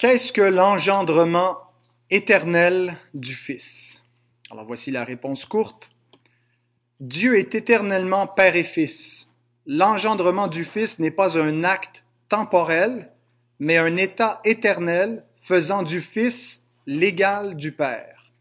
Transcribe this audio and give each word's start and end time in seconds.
Qu'est-ce 0.00 0.32
que 0.32 0.40
l'engendrement 0.40 1.58
éternel 2.08 2.96
du 3.12 3.34
Fils? 3.34 4.02
Alors 4.50 4.64
voici 4.64 4.90
la 4.90 5.04
réponse 5.04 5.44
courte. 5.44 5.90
Dieu 7.00 7.38
est 7.38 7.54
éternellement 7.54 8.26
Père 8.26 8.56
et 8.56 8.64
Fils. 8.64 9.28
L'engendrement 9.66 10.46
du 10.46 10.64
Fils 10.64 11.00
n'est 11.00 11.10
pas 11.10 11.38
un 11.38 11.64
acte 11.64 12.06
temporel, 12.30 13.12
mais 13.58 13.76
un 13.76 13.98
état 13.98 14.40
éternel 14.46 15.22
faisant 15.36 15.82
du 15.82 16.00
Fils 16.00 16.64
l'égal 16.86 17.54
du 17.54 17.72
Père. 17.72 18.32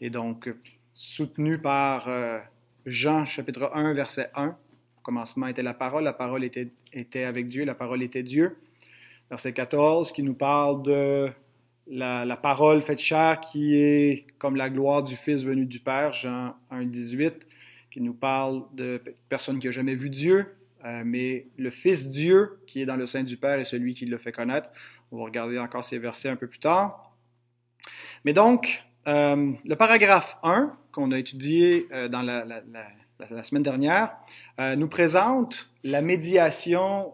Et 0.00 0.08
donc, 0.08 0.50
soutenu 0.94 1.58
par 1.58 2.08
euh, 2.08 2.38
Jean 2.86 3.26
chapitre 3.26 3.72
1, 3.74 3.92
verset 3.92 4.30
1, 4.34 4.46
au 4.46 5.00
commencement 5.02 5.48
était 5.48 5.60
la 5.60 5.74
parole, 5.74 6.04
la 6.04 6.14
parole 6.14 6.44
était, 6.44 6.70
était 6.94 7.24
avec 7.24 7.48
Dieu, 7.48 7.66
la 7.66 7.74
parole 7.74 8.02
était 8.02 8.22
Dieu 8.22 8.56
verset 9.30 9.52
14, 9.52 10.12
qui 10.12 10.22
nous 10.22 10.34
parle 10.34 10.82
de 10.82 11.30
la, 11.86 12.36
parole 12.36 12.82
faite 12.82 12.98
chair 12.98 13.40
qui 13.40 13.76
est 13.76 14.26
comme 14.38 14.56
la 14.56 14.68
gloire 14.68 15.02
du 15.02 15.16
Fils 15.16 15.42
venu 15.42 15.66
du 15.66 15.80
Père, 15.80 16.12
Jean 16.12 16.56
1, 16.70 16.84
18, 16.84 17.46
qui 17.90 18.00
nous 18.00 18.14
parle 18.14 18.64
de 18.74 19.00
personne 19.28 19.58
qui 19.60 19.66
n'a 19.66 19.72
jamais 19.72 19.94
vu 19.94 20.10
Dieu, 20.10 20.46
euh, 20.84 21.02
mais 21.04 21.46
le 21.56 21.70
Fils 21.70 22.10
Dieu 22.10 22.60
qui 22.66 22.82
est 22.82 22.86
dans 22.86 22.96
le 22.96 23.06
sein 23.06 23.22
du 23.22 23.36
Père 23.36 23.58
est 23.58 23.64
celui 23.64 23.94
qui 23.94 24.06
le 24.06 24.18
fait 24.18 24.32
connaître. 24.32 24.70
On 25.12 25.18
va 25.18 25.24
regarder 25.24 25.58
encore 25.58 25.84
ces 25.84 25.98
versets 25.98 26.28
un 26.28 26.36
peu 26.36 26.46
plus 26.46 26.60
tard. 26.60 27.14
Mais 28.24 28.32
donc, 28.32 28.84
euh, 29.06 29.52
le 29.64 29.76
paragraphe 29.76 30.38
1 30.42 30.76
qu'on 30.92 31.12
a 31.12 31.18
étudié 31.18 31.86
euh, 31.92 32.08
dans 32.08 32.22
la, 32.22 32.44
la, 32.44 32.62
semaine 33.44 33.62
dernière 33.62 34.16
nous 34.78 34.88
présente 34.88 35.68
la 35.84 36.00
médiation 36.00 37.12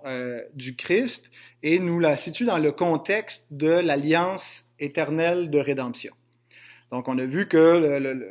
du 0.54 0.76
Christ 0.76 1.32
et 1.66 1.80
nous 1.80 1.98
la 1.98 2.16
situe 2.16 2.44
dans 2.44 2.58
le 2.58 2.70
contexte 2.70 3.48
de 3.50 3.66
l'alliance 3.66 4.70
éternelle 4.78 5.50
de 5.50 5.58
rédemption. 5.58 6.14
Donc, 6.92 7.08
on 7.08 7.18
a 7.18 7.24
vu 7.24 7.48
que 7.48 8.30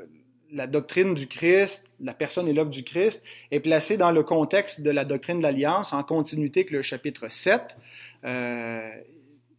la 0.53 0.67
doctrine 0.67 1.13
du 1.13 1.27
Christ, 1.27 1.83
la 1.99 2.13
personne 2.13 2.47
et 2.47 2.53
l'œuvre 2.53 2.69
du 2.69 2.85
Christ, 2.85 3.21
est 3.51 3.59
placée 3.59 3.97
dans 3.97 4.11
le 4.11 4.23
contexte 4.23 4.79
de 4.79 4.89
la 4.89 5.03
doctrine 5.03 5.39
de 5.39 5.43
l'alliance, 5.43 5.91
en 5.91 6.01
continuité 6.01 6.61
avec 6.61 6.71
le 6.71 6.81
chapitre 6.81 7.27
7. 7.27 7.75
Euh, 8.23 8.89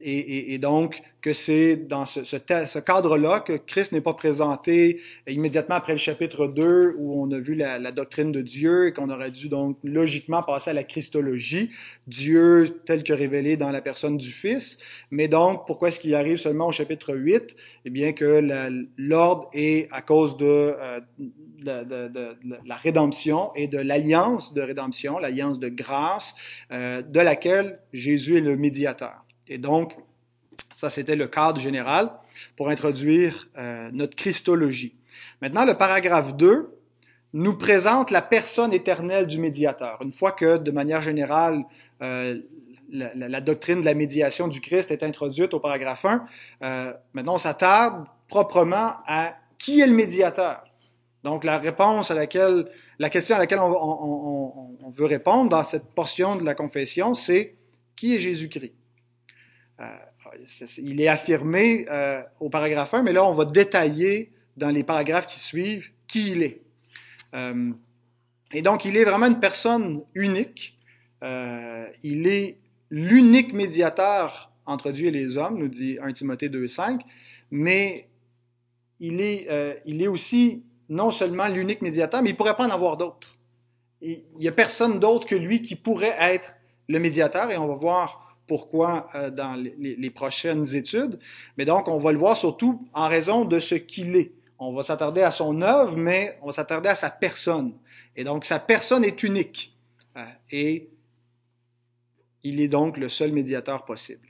et, 0.00 0.58
donc 0.58 1.02
que 1.22 1.32
c'est 1.32 1.76
dans 1.76 2.06
ce, 2.06 2.24
ce, 2.24 2.78
cadre-là 2.78 3.40
que 3.40 3.54
Christ 3.54 3.92
n'est 3.92 4.00
pas 4.00 4.14
présenté 4.14 5.00
immédiatement 5.26 5.74
après 5.74 5.92
le 5.92 5.98
chapitre 5.98 6.46
2 6.46 6.94
où 6.98 7.20
on 7.20 7.30
a 7.32 7.38
vu 7.38 7.54
la, 7.54 7.78
la 7.78 7.90
doctrine 7.92 8.30
de 8.30 8.42
Dieu 8.42 8.86
et 8.86 8.92
qu'on 8.92 9.10
aurait 9.10 9.30
dû 9.30 9.48
donc 9.48 9.78
logiquement 9.82 10.42
passer 10.42 10.70
à 10.70 10.72
la 10.72 10.84
Christologie, 10.84 11.70
Dieu 12.06 12.80
tel 12.84 13.02
que 13.02 13.12
révélé 13.12 13.56
dans 13.56 13.70
la 13.70 13.80
personne 13.80 14.16
du 14.16 14.30
Fils. 14.30 14.78
Mais 15.10 15.28
donc, 15.28 15.66
pourquoi 15.66 15.88
est-ce 15.88 15.98
qu'il 15.98 16.14
arrive 16.14 16.36
seulement 16.36 16.68
au 16.68 16.72
chapitre 16.72 17.14
8 17.14 17.56
Eh 17.84 17.90
bien 17.90 18.12
que 18.12 18.40
l'ordre 18.96 19.48
est 19.52 19.88
à 19.90 20.02
cause 20.02 20.36
de, 20.36 20.44
euh, 20.46 21.00
de, 21.18 21.84
de, 21.84 22.08
de, 22.08 22.36
la 22.64 22.76
rédemption 22.76 23.50
et 23.54 23.66
de 23.66 23.78
l'alliance 23.78 24.54
de 24.54 24.62
rédemption, 24.62 25.18
l'alliance 25.18 25.58
de 25.58 25.68
grâce, 25.68 26.34
euh, 26.70 27.02
de 27.02 27.20
laquelle 27.20 27.80
Jésus 27.92 28.36
est 28.36 28.40
le 28.40 28.56
médiateur. 28.56 29.25
Et 29.48 29.58
donc, 29.58 29.96
ça, 30.72 30.90
c'était 30.90 31.16
le 31.16 31.26
cadre 31.26 31.60
général 31.60 32.10
pour 32.56 32.68
introduire 32.68 33.48
euh, 33.56 33.90
notre 33.92 34.16
Christologie. 34.16 34.94
Maintenant, 35.40 35.64
le 35.64 35.74
paragraphe 35.74 36.36
2 36.36 36.72
nous 37.32 37.56
présente 37.56 38.10
la 38.10 38.22
personne 38.22 38.72
éternelle 38.72 39.26
du 39.26 39.38
médiateur. 39.38 39.98
Une 40.02 40.12
fois 40.12 40.32
que, 40.32 40.56
de 40.56 40.70
manière 40.70 41.02
générale, 41.02 41.64
euh, 42.02 42.40
la, 42.90 43.40
doctrine 43.40 43.80
de 43.80 43.84
la 43.84 43.94
médiation 43.94 44.48
du 44.48 44.60
Christ 44.60 44.90
est 44.90 45.02
introduite 45.02 45.54
au 45.54 45.60
paragraphe 45.60 46.04
1, 46.04 46.24
euh, 46.62 46.92
maintenant 47.14 47.34
on 47.34 47.38
s'attarde 47.38 48.06
proprement 48.28 48.94
à 49.06 49.34
qui 49.58 49.80
est 49.80 49.86
le 49.86 49.92
médiateur. 49.92 50.64
Donc 51.24 51.44
la 51.44 51.58
réponse 51.58 52.10
à 52.10 52.14
laquelle, 52.14 52.70
la 52.98 53.10
question 53.10 53.36
à 53.36 53.38
laquelle 53.38 53.58
on, 53.60 54.92
veut 54.94 55.04
répondre 55.04 55.50
dans 55.50 55.62
cette 55.62 55.86
portion 55.94 56.36
de 56.36 56.44
la 56.44 56.54
confession, 56.54 57.12
c'est 57.12 57.56
qui 57.96 58.14
est 58.14 58.20
Jésus-Christ? 58.20 58.72
Il 60.78 61.00
est 61.00 61.08
affirmé 61.08 61.86
euh, 61.90 62.22
au 62.40 62.48
paragraphe 62.48 62.94
1, 62.94 63.02
mais 63.02 63.12
là, 63.12 63.24
on 63.24 63.34
va 63.34 63.44
détailler 63.44 64.32
dans 64.56 64.70
les 64.70 64.84
paragraphes 64.84 65.26
qui 65.26 65.40
suivent 65.40 65.90
qui 66.06 66.32
il 66.32 66.42
est. 66.42 66.62
Euh, 67.34 67.72
et 68.52 68.62
donc, 68.62 68.84
il 68.84 68.96
est 68.96 69.04
vraiment 69.04 69.26
une 69.26 69.40
personne 69.40 70.02
unique. 70.14 70.78
il 71.22 72.26
est 72.26 72.58
l'unique 72.90 73.52
médiateur 73.52 74.52
entre 74.64 74.92
Dieu 74.92 75.08
et 75.08 75.10
les 75.10 75.36
hommes, 75.36 75.58
nous 75.58 75.68
dit 75.68 75.98
1 76.00 76.12
Timothée 76.12 76.48
2,5, 76.48 77.00
mais 77.50 78.08
il 79.00 79.20
est, 79.20 79.48
il 79.84 80.02
est 80.02 80.06
aussi 80.06 80.64
non 80.88 81.10
seulement 81.10 81.48
l'unique 81.48 81.82
médiateur, 81.82 82.22
mais 82.22 82.30
il 82.30 82.32
ne 82.32 82.36
pourrait 82.36 82.56
pas 82.56 82.66
en 82.66 82.70
avoir 82.70 82.96
d'autres. 82.96 83.36
Il 84.00 84.22
n'y 84.38 84.48
a 84.48 84.52
personne 84.52 85.00
d'autre 85.00 85.26
que 85.26 85.34
lui 85.34 85.62
qui 85.62 85.74
pourrait 85.74 86.16
être 86.20 86.54
le 86.88 87.00
médiateur, 87.00 87.50
et 87.50 87.56
on 87.56 87.66
va 87.66 87.74
voir 87.74 88.25
pourquoi 88.46 89.08
euh, 89.14 89.30
dans 89.30 89.54
les, 89.54 90.10
prochaines 90.10 90.74
études. 90.74 91.18
Mais 91.56 91.64
donc, 91.64 91.88
on 91.88 91.98
va 91.98 92.12
le 92.12 92.18
voir 92.18 92.36
surtout 92.36 92.86
en 92.92 93.08
raison 93.08 93.44
de 93.44 93.58
ce 93.58 93.74
qu'il 93.74 94.16
est. 94.16 94.32
On 94.58 94.72
va 94.72 94.82
s'attarder 94.82 95.22
à 95.22 95.30
son 95.30 95.62
œuvre, 95.62 95.96
mais 95.96 96.38
on 96.42 96.46
va 96.46 96.52
s'attarder 96.52 96.88
à 96.88 96.94
sa 96.94 97.10
personne. 97.10 97.72
Et 98.14 98.24
donc, 98.24 98.44
sa 98.44 98.58
personne 98.58 99.04
est 99.04 99.22
unique. 99.22 99.76
Euh, 100.16 100.24
et 100.50 100.88
il 102.42 102.60
est 102.60 102.68
donc 102.68 102.96
le 102.96 103.08
seul 103.08 103.32
médiateur 103.32 103.84
possible. 103.84 104.28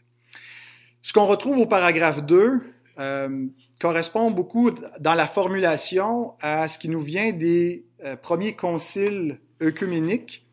Ce 1.02 1.12
qu'on 1.12 1.26
retrouve 1.26 1.58
au 1.58 1.66
paragraphe 1.66 2.24
2 2.24 2.60
euh, 2.98 3.46
correspond 3.78 4.30
beaucoup 4.30 4.70
dans 4.98 5.14
la 5.14 5.28
formulation 5.28 6.32
à 6.40 6.66
ce 6.66 6.78
qui 6.78 6.88
nous 6.88 7.02
vient 7.02 7.32
des 7.32 7.84
premiers 8.22 8.54
conciles 8.54 9.38
œcuméniques 9.62 10.45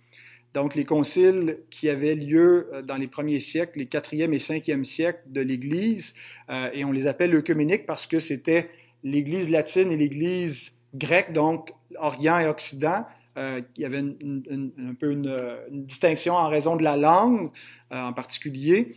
donc 0.54 0.76
les 0.76 0.86
conciles 0.86 1.58
qui 1.70 1.90
avaient 1.90 2.16
lieu 2.16 2.70
euh, 2.74 2.82
dans 2.82 2.96
les 2.96 3.08
premiers 3.08 3.40
siècles, 3.40 3.80
les 3.80 3.88
quatrième 3.88 4.34
et 4.34 4.40
cinquième 4.40 4.84
siècles 4.84 5.24
de 5.28 5.42
l'Église, 5.42 6.14
euh, 6.50 6.70
et 6.74 6.86
on 6.86 6.92
les 6.92 7.08
appelle 7.08 7.36
œcuméniques 7.36 7.86
parce 7.86 8.06
que 8.06 8.20
c'était 8.20 8.70
l'Église 9.04 9.50
latine 9.50 9.92
et 9.92 9.98
l'Église 9.98 10.78
grecque, 10.94 11.34
donc 11.34 11.74
Orient 11.98 12.40
et 12.40 12.48
Occident. 12.48 13.06
Euh, 13.36 13.62
il 13.76 13.82
y 13.82 13.86
avait 13.86 13.98
un 13.98 14.94
peu 14.94 15.12
une, 15.12 15.58
distinction 15.72 16.36
en 16.36 16.50
raison 16.50 16.76
de 16.76 16.84
la 16.84 16.98
langue 16.98 17.50
en 17.90 18.14
particulier. 18.14 18.96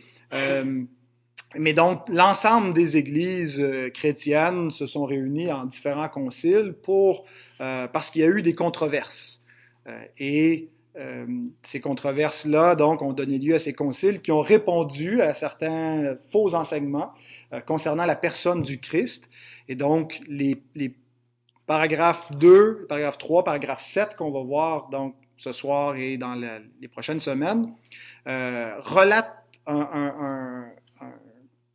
mais 1.55 1.73
donc, 1.73 2.07
l'ensemble 2.07 2.73
des 2.73 2.97
églises 2.97 3.65
chrétiennes 3.95 4.69
se 4.69 4.85
sont 4.85 5.05
réunies 5.05 5.51
en 5.51 5.65
différents 5.65 6.09
conciles 6.09 6.75
pour, 6.83 7.25
parce 7.57 8.11
qu'il 8.11 8.21
y 8.21 8.25
a 8.25 8.27
eu 8.27 8.43
des 8.43 8.53
controverses. 8.53 9.43
et 10.19 10.69
euh, 10.69 10.76
ces 11.61 11.79
controverses-là, 11.79 12.75
donc, 12.75 13.01
ont 13.01 13.13
donné 13.13 13.37
lieu 13.37 13.55
à 13.55 13.59
ces 13.59 13.73
conciles 13.73 14.21
qui 14.21 14.31
ont 14.31 14.41
répondu 14.41 15.21
à 15.21 15.33
certains 15.33 16.15
faux 16.29 16.55
enseignements 16.55 17.11
euh, 17.53 17.59
concernant 17.59 18.05
la 18.05 18.15
personne 18.15 18.63
du 18.63 18.79
Christ. 18.79 19.29
Et 19.67 19.75
donc, 19.75 20.21
les, 20.27 20.61
paragraphes 21.65 22.31
2, 22.37 22.85
paragraphe 22.87 23.17
3, 23.17 23.43
paragraphe 23.43 23.81
7 23.81 24.15
qu'on 24.15 24.31
va 24.31 24.41
voir 24.41 24.89
donc 24.89 25.15
ce 25.37 25.51
soir 25.51 25.95
et 25.97 26.17
dans 26.17 26.33
les 26.33 26.87
prochaines 26.87 27.19
semaines, 27.19 27.71
euh, 28.25 28.73
relatent 28.79 29.35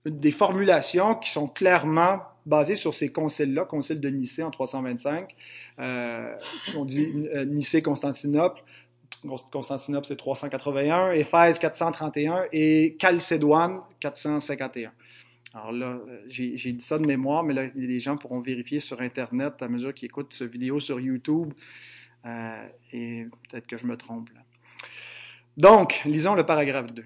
des 0.05 0.33
formulations 0.33 1.15
qui 1.15 1.31
sont 1.31 1.47
clairement 1.47 2.21
basées 2.47 2.77
sur 2.77 2.95
ces 2.95 3.13
conciles-là, 3.13 3.65
concile 3.65 4.01
de 4.01 4.09
Nicée 4.09 4.43
en 4.43 4.51
325, 4.51 5.35
euh, 5.79 6.35
on 6.77 6.85
dit 6.85 7.29
euh, 7.35 7.45
Nicée-Constantinople, 7.45 8.63
Constantinople, 9.51 10.07
c'est 10.07 10.17
381, 10.17 11.13
Éphèse 11.13 11.59
431 11.59 12.47
et 12.53 12.97
Chalcédoine 13.01 13.81
451. 14.01 14.93
Alors 15.55 15.73
là, 15.73 16.01
j'ai 16.29 16.73
dit 16.73 16.81
ça 16.81 16.99
de 16.99 17.07
mémoire, 17.07 17.43
mais 17.43 17.55
là, 17.55 17.67
les 17.75 18.01
gens 18.01 18.17
pourront 18.17 18.41
vérifier 18.41 18.81
sur 18.81 19.01
Internet 19.01 19.63
à 19.63 19.69
mesure 19.69 19.93
qu'ils 19.93 20.07
écoutent 20.07 20.33
cette 20.33 20.51
vidéo 20.51 20.81
sur 20.81 20.99
YouTube. 20.99 21.53
Euh, 22.25 22.67
et 22.93 23.27
peut-être 23.49 23.67
que 23.67 23.77
je 23.77 23.87
me 23.87 23.97
trompe. 23.97 24.31
Là. 24.31 24.41
Donc, 25.57 26.03
lisons 26.05 26.35
le 26.35 26.47
paragraphe 26.47 26.93
2. 26.93 27.05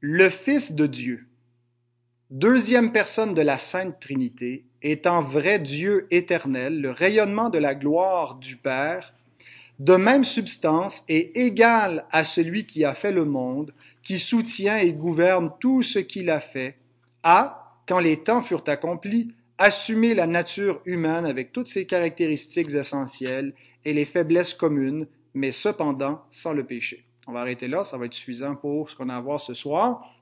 Le 0.00 0.28
Fils 0.28 0.72
de 0.72 0.86
Dieu, 0.86 1.26
deuxième 2.30 2.92
personne 2.92 3.34
de 3.34 3.42
la 3.42 3.58
Sainte 3.58 3.98
Trinité, 3.98 4.64
étant 4.82 5.22
vrai 5.22 5.58
Dieu 5.58 6.06
éternel, 6.12 6.80
le 6.80 6.92
rayonnement 6.92 7.50
de 7.50 7.58
la 7.58 7.74
gloire 7.74 8.36
du 8.36 8.56
Père, 8.56 9.12
de 9.78 9.94
même 9.94 10.24
substance 10.24 11.04
et 11.08 11.44
égal 11.44 12.06
à 12.10 12.24
celui 12.24 12.66
qui 12.66 12.84
a 12.84 12.94
fait 12.94 13.12
le 13.12 13.24
monde, 13.24 13.72
qui 14.02 14.18
soutient 14.18 14.78
et 14.78 14.92
gouverne 14.92 15.52
tout 15.60 15.82
ce 15.82 15.98
qu'il 15.98 16.30
a 16.30 16.40
fait, 16.40 16.76
a, 17.22 17.76
quand 17.86 18.00
les 18.00 18.22
temps 18.22 18.42
furent 18.42 18.64
accomplis, 18.66 19.32
assumé 19.58 20.14
la 20.14 20.26
nature 20.26 20.80
humaine 20.84 21.26
avec 21.26 21.52
toutes 21.52 21.66
ses 21.66 21.86
caractéristiques 21.86 22.74
essentielles 22.74 23.54
et 23.84 23.92
les 23.92 24.04
faiblesses 24.04 24.54
communes, 24.54 25.06
mais 25.34 25.52
cependant 25.52 26.22
sans 26.30 26.52
le 26.52 26.64
péché. 26.64 27.04
On 27.26 27.32
va 27.32 27.40
arrêter 27.40 27.68
là, 27.68 27.84
ça 27.84 27.98
va 27.98 28.06
être 28.06 28.14
suffisant 28.14 28.56
pour 28.56 28.90
ce 28.90 28.96
qu'on 28.96 29.08
a 29.08 29.16
à 29.16 29.20
voir 29.20 29.40
ce 29.40 29.54
soir. 29.54 30.14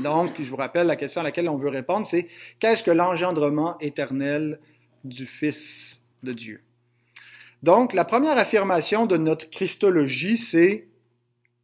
Donc, 0.00 0.40
je 0.40 0.48
vous 0.48 0.56
rappelle, 0.56 0.86
la 0.86 0.96
question 0.96 1.20
à 1.20 1.24
laquelle 1.24 1.48
on 1.48 1.56
veut 1.56 1.68
répondre, 1.68 2.06
c'est 2.06 2.28
qu'est-ce 2.60 2.82
que 2.82 2.90
l'engendrement 2.90 3.78
éternel 3.80 4.60
du 5.04 5.26
Fils 5.26 6.04
de 6.22 6.32
Dieu? 6.32 6.62
Donc, 7.62 7.92
la 7.92 8.04
première 8.04 8.38
affirmation 8.38 9.06
de 9.06 9.16
notre 9.16 9.48
Christologie, 9.48 10.36
c'est 10.36 10.88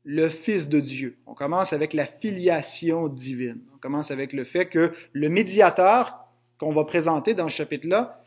le 0.04 0.28
Fils 0.28 0.68
de 0.68 0.80
Dieu. 0.80 1.18
On 1.26 1.34
commence 1.34 1.72
avec 1.72 1.92
la 1.92 2.06
filiation 2.06 3.08
divine. 3.08 3.60
On 3.74 3.78
commence 3.78 4.10
avec 4.10 4.32
le 4.32 4.44
fait 4.44 4.66
que 4.66 4.92
le 5.12 5.28
médiateur 5.28 6.26
qu'on 6.58 6.72
va 6.72 6.84
présenter 6.84 7.34
dans 7.34 7.48
ce 7.48 7.56
chapitre-là, 7.56 8.22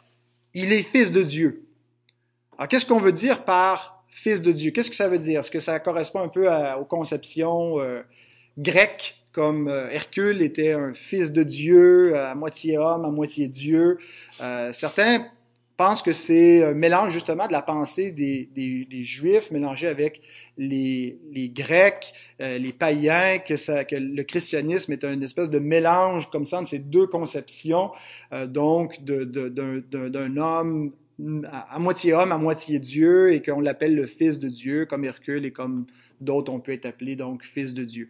il 0.54 0.74
est 0.74 0.84
Fils 0.84 1.12
de 1.12 1.24
Dieu. 1.24 1.66
Alors, 2.58 2.68
qu'est-ce 2.68 2.86
qu'on 2.86 3.00
veut 3.00 3.14
dire 3.14 3.46
par 3.46 4.04
Fils 4.10 4.42
de 4.42 4.52
Dieu? 4.52 4.72
Qu'est-ce 4.72 4.90
que 4.90 4.96
ça 4.96 5.08
veut 5.08 5.18
dire? 5.18 5.40
Est-ce 5.40 5.52
que 5.52 5.60
ça 5.60 5.80
correspond 5.80 6.20
un 6.20 6.28
peu 6.28 6.50
aux 6.78 6.86
conceptions 6.86 7.80
euh, 7.80 8.02
grecques 8.58 9.18
comme 9.32 9.70
euh, 9.70 9.90
Hercule 9.90 10.42
était 10.42 10.74
un 10.74 10.94
fils 10.94 11.32
de 11.32 11.44
Dieu, 11.44 12.18
à 12.18 12.36
moitié 12.36 12.78
homme, 12.78 13.06
à 13.06 13.10
moitié 13.10 13.48
Dieu? 13.48 13.98
Euh, 14.42 14.74
certains 14.74 15.26
pensent 15.82 16.04
que 16.04 16.14
c'est 16.14 16.64
un 16.64 16.76
mélange 16.76 17.12
justement 17.12 17.48
de 17.48 17.52
la 17.52 17.64
pensée 17.64 18.12
des, 18.12 18.48
des, 18.54 19.04
Juifs 19.04 19.50
mélangé 19.50 19.88
avec 19.88 20.22
les, 20.56 21.18
les 21.32 21.50
Grecs, 21.50 22.14
euh, 22.40 22.60
les 22.60 22.72
païens, 22.72 23.40
que, 23.40 23.58
ça, 23.58 23.84
que 23.84 23.96
le 23.96 24.22
christianisme 24.22 24.94
est 24.94 25.04
une 25.04 25.24
espèce 25.24 25.50
de 25.50 25.58
mélange 25.58 26.30
comme 26.30 26.46
ça 26.46 26.62
de 26.62 26.68
ces 26.68 26.78
deux 26.78 27.08
conceptions, 27.08 27.90
euh, 28.32 28.46
donc 28.46 29.02
d'un 29.04 30.38
homme 30.38 30.92
à, 31.52 31.76
à 31.76 31.80
moitié 31.80 32.14
homme, 32.14 32.32
à 32.32 32.38
moitié 32.38 32.78
Dieu, 32.78 33.34
et 33.34 33.42
qu'on 33.42 33.60
l'appelle 33.60 33.96
le 33.96 34.06
Fils 34.06 34.38
de 34.38 34.50
Dieu, 34.50 34.86
comme 34.86 35.04
Hercule 35.04 35.46
et 35.46 35.52
comme 35.52 35.88
d'autres, 36.20 36.54
on 36.54 36.60
peut 36.60 36.74
être 36.74 36.86
appelé 36.86 37.16
donc 37.16 37.44
Fils 37.44 37.74
de 37.74 37.86
Dieu. 37.86 38.08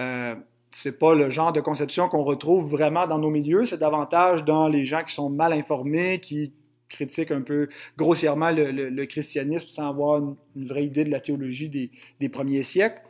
Euh, 0.00 0.34
c'est 0.72 0.98
pas 0.98 1.14
le 1.14 1.30
genre 1.30 1.52
de 1.52 1.60
conception 1.60 2.08
qu'on 2.08 2.24
retrouve 2.24 2.68
vraiment 2.68 3.06
dans 3.06 3.18
nos 3.18 3.30
milieux, 3.30 3.66
c'est 3.66 3.78
davantage 3.78 4.44
dans 4.44 4.66
les 4.66 4.84
gens 4.84 5.04
qui 5.04 5.14
sont 5.14 5.30
mal 5.30 5.52
informés, 5.52 6.18
qui 6.18 6.52
critiquent 6.88 7.30
un 7.30 7.42
peu 7.42 7.68
grossièrement 7.96 8.50
le, 8.50 9.04
christianisme 9.04 9.68
sans 9.68 9.88
avoir 9.88 10.18
une, 10.18 10.36
vraie 10.66 10.84
idée 10.84 11.04
de 11.04 11.10
la 11.10 11.20
théologie 11.20 11.68
des, 11.68 12.28
premiers 12.28 12.62
siècles. 12.62 13.00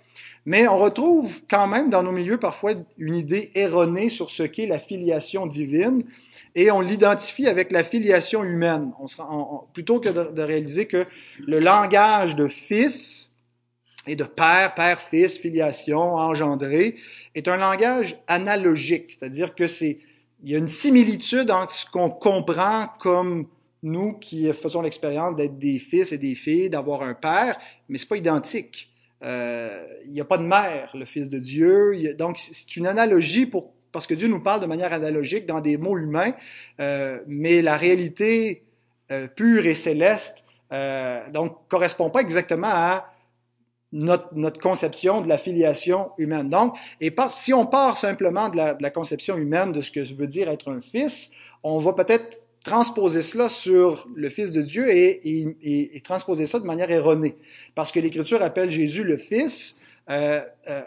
Mais 0.47 0.67
on 0.67 0.79
retrouve 0.79 1.43
quand 1.49 1.69
même 1.69 1.91
dans 1.91 2.03
nos 2.03 2.13
milieux 2.13 2.39
parfois 2.39 2.73
une 2.99 3.15
idée 3.15 3.51
erronée 3.55 4.09
sur 4.09 4.31
ce 4.31 4.43
qu'est 4.43 4.67
la 4.67 4.79
filiation 4.79 5.47
divine 5.47 6.03
et 6.55 6.71
on 6.71 6.81
l'identifie 6.81 7.47
avec 7.47 7.71
la 7.71 7.85
filiation 7.85 8.43
humaine. 8.43 8.93
On 8.99 9.61
plutôt 9.73 10.01
que 10.01 10.09
de, 10.09 10.33
de 10.33 10.43
réaliser 10.43 10.87
que 10.87 11.07
le 11.47 11.61
langage 11.61 12.35
de 12.35 12.49
fils 12.49 13.29
et 14.09 14.17
de 14.17 14.25
père, 14.25 14.75
père, 14.75 15.01
fils, 15.01 15.39
filiation, 15.39 16.15
engendré, 16.15 16.97
est 17.35 17.47
un 17.47 17.57
langage 17.57 18.19
analogique, 18.27 19.13
c'est-à-dire 19.13 19.55
que 19.55 19.67
c'est, 19.67 19.99
il 20.43 20.51
y 20.51 20.55
a 20.55 20.59
une 20.59 20.69
similitude 20.69 21.51
entre 21.51 21.75
ce 21.75 21.87
qu'on 21.87 22.11
comprend 22.11 22.89
comme 22.99 23.47
nous 23.83 24.15
qui 24.15 24.53
faisons 24.53 24.83
l'expérience 24.83 25.37
d'être 25.37 25.59
des 25.59 25.79
fils 25.79 26.13
et 26.13 26.19
des 26.19 26.35
filles, 26.35 26.71
d'avoir 26.71 27.03
un 27.03 27.15
père, 27.15 27.59
mais 27.89 27.99
c'est 27.99 28.09
pas 28.09 28.17
identique. 28.17 28.93
Euh, 29.23 29.85
il 30.07 30.13
n'y 30.13 30.21
a 30.21 30.25
pas 30.25 30.39
de 30.39 30.45
mère, 30.45 30.91
le 30.95 31.05
Fils 31.05 31.29
de 31.29 31.39
Dieu. 31.39 32.15
donc, 32.15 32.39
c'est 32.39 32.77
une 32.77 32.87
analogie 32.87 33.47
pour, 33.47 33.73
parce 33.93 34.07
que 34.07 34.15
Dieu 34.15 34.29
nous 34.29 34.41
parle 34.41 34.61
de 34.61 34.67
manière 34.67 34.93
analogique 34.93 35.47
dans 35.47 35.61
des 35.61 35.77
mots 35.77 35.99
humains, 35.99 36.33
euh, 36.81 37.21
mais 37.27 37.63
la 37.63 37.77
réalité 37.77 38.65
euh, 39.11 39.27
pure 39.27 39.67
et 39.67 39.75
céleste, 39.75 40.45
euh, 40.73 41.29
donc, 41.31 41.57
correspond 41.69 42.11
pas 42.11 42.21
exactement 42.21 42.69
à 42.71 43.13
notre, 43.91 44.29
notre, 44.35 44.61
conception 44.61 45.23
de 45.23 45.29
la 45.29 45.39
filiation 45.39 46.11
humaine. 46.19 46.51
Donc, 46.51 46.77
et 47.01 47.11
par, 47.11 47.33
si 47.33 47.55
on 47.55 47.65
part 47.65 47.97
simplement 47.97 48.51
de 48.51 48.59
la, 48.59 48.75
de 48.75 48.83
la, 48.83 48.91
conception 48.91 49.39
humaine 49.39 49.73
de 49.73 49.81
ce 49.81 49.91
que 49.91 50.01
veut 50.15 50.27
dire 50.27 50.51
être 50.51 50.71
un 50.71 50.83
fils, 50.83 51.31
on 51.63 51.79
va 51.79 51.95
peut-être 51.95 52.48
transposer 52.69 53.23
cela 53.23 53.49
sur 53.49 54.06
le 54.15 54.29
Fils 54.29 54.53
de 54.53 54.61
Dieu 54.61 54.87
et, 54.91 56.03
transposer 56.05 56.44
ça 56.44 56.61
de 56.61 56.67
manière 56.67 56.91
erronée. 56.91 57.35
Parce 57.75 57.91
que 57.91 57.99
l'Écriture 57.99 58.43
appelle 58.43 58.70
Jésus 58.70 59.05
le 59.05 59.17
Fils. 59.17 59.81
Euh, 60.11 60.43
euh, 60.69 60.82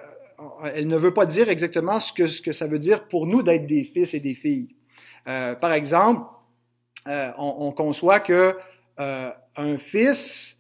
elle 0.74 0.88
ne 0.88 0.98
veut 0.98 1.13
pas 1.13 1.25
dire 1.25 1.50
exactement 1.50 2.00
ce 2.00 2.13
que, 2.13 2.51
ça 2.51 2.68
veut 2.68 2.78
dire 2.78 3.07
pour 3.07 3.25
nous 3.25 3.42
d'être 3.42 3.66
des 3.66 3.83
fils 3.83 4.13
et 4.13 4.19
des 4.19 4.36
filles. 4.36 4.69
Euh, 5.28 5.56
par 5.56 5.74
exemple, 5.74 6.25
on, 7.07 7.56
on, 7.60 7.72
conçoit 7.72 8.19
que 8.19 8.56
un 8.98 9.77
fils 9.77 10.60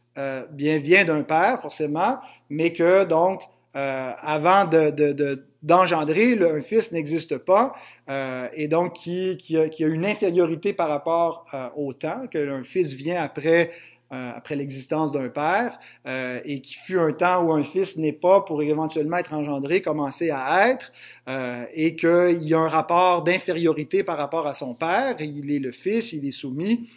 bien 0.51 0.79
vient 0.79 1.05
d'un 1.05 1.21
père, 1.21 1.61
forcément, 1.61 2.19
mais 2.49 2.73
que 2.73 3.03
donc, 3.05 3.41
avant 3.73 4.65
de, 4.65 5.45
d'engendrer, 5.63 6.39
un 6.41 6.61
fils 6.61 6.91
n'existe 6.91 7.37
pas, 7.37 7.73
euh, 8.09 8.47
et 8.53 8.67
donc 8.67 8.93
qui, 8.93 9.37
qui, 9.37 9.57
a, 9.57 9.69
qui, 9.69 9.83
a, 9.83 9.87
une 9.87 10.05
infériorité 10.05 10.73
par 10.73 10.89
rapport 10.89 11.45
euh, 11.53 11.69
au 11.75 11.93
temps, 11.93 12.27
qu'un 12.27 12.63
fils 12.63 12.93
vient 12.93 13.21
après 13.21 13.71
euh, 14.13 14.31
après 14.35 14.57
l'existence 14.57 15.13
d'un 15.13 15.29
père, 15.29 15.79
euh, 16.05 16.41
et 16.43 16.59
qui 16.59 16.73
fut 16.73 16.99
un 16.99 17.13
temps 17.13 17.45
où 17.45 17.53
un 17.53 17.63
fils 17.63 17.95
n'est 17.95 18.11
pas 18.11 18.41
pour 18.41 18.61
éventuellement 18.61 19.15
être 19.15 19.33
engendré, 19.33 19.81
commencer 19.81 20.31
à 20.31 20.67
être, 20.67 20.91
euh, 21.29 21.63
et 21.73 21.95
qu'il 21.95 22.43
y 22.43 22.53
a 22.53 22.59
un 22.59 22.67
rapport 22.67 23.23
d'infériorité 23.23 24.03
par 24.03 24.17
rapport 24.17 24.47
à 24.47 24.53
son 24.53 24.73
père, 24.73 25.15
il 25.21 25.49
est 25.49 25.59
le 25.59 25.71
fils, 25.71 26.11
il 26.11 26.27
est 26.27 26.31
soumis. 26.31 26.89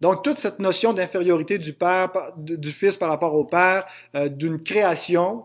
Donc 0.00 0.24
toute 0.24 0.38
cette 0.38 0.58
notion 0.58 0.92
d'infériorité 0.92 1.58
du 1.58 1.72
père, 1.72 2.10
du 2.36 2.72
fils 2.72 2.96
par 2.96 3.08
rapport 3.10 3.34
au 3.34 3.44
père, 3.44 3.86
d'une 4.14 4.62
création 4.62 5.44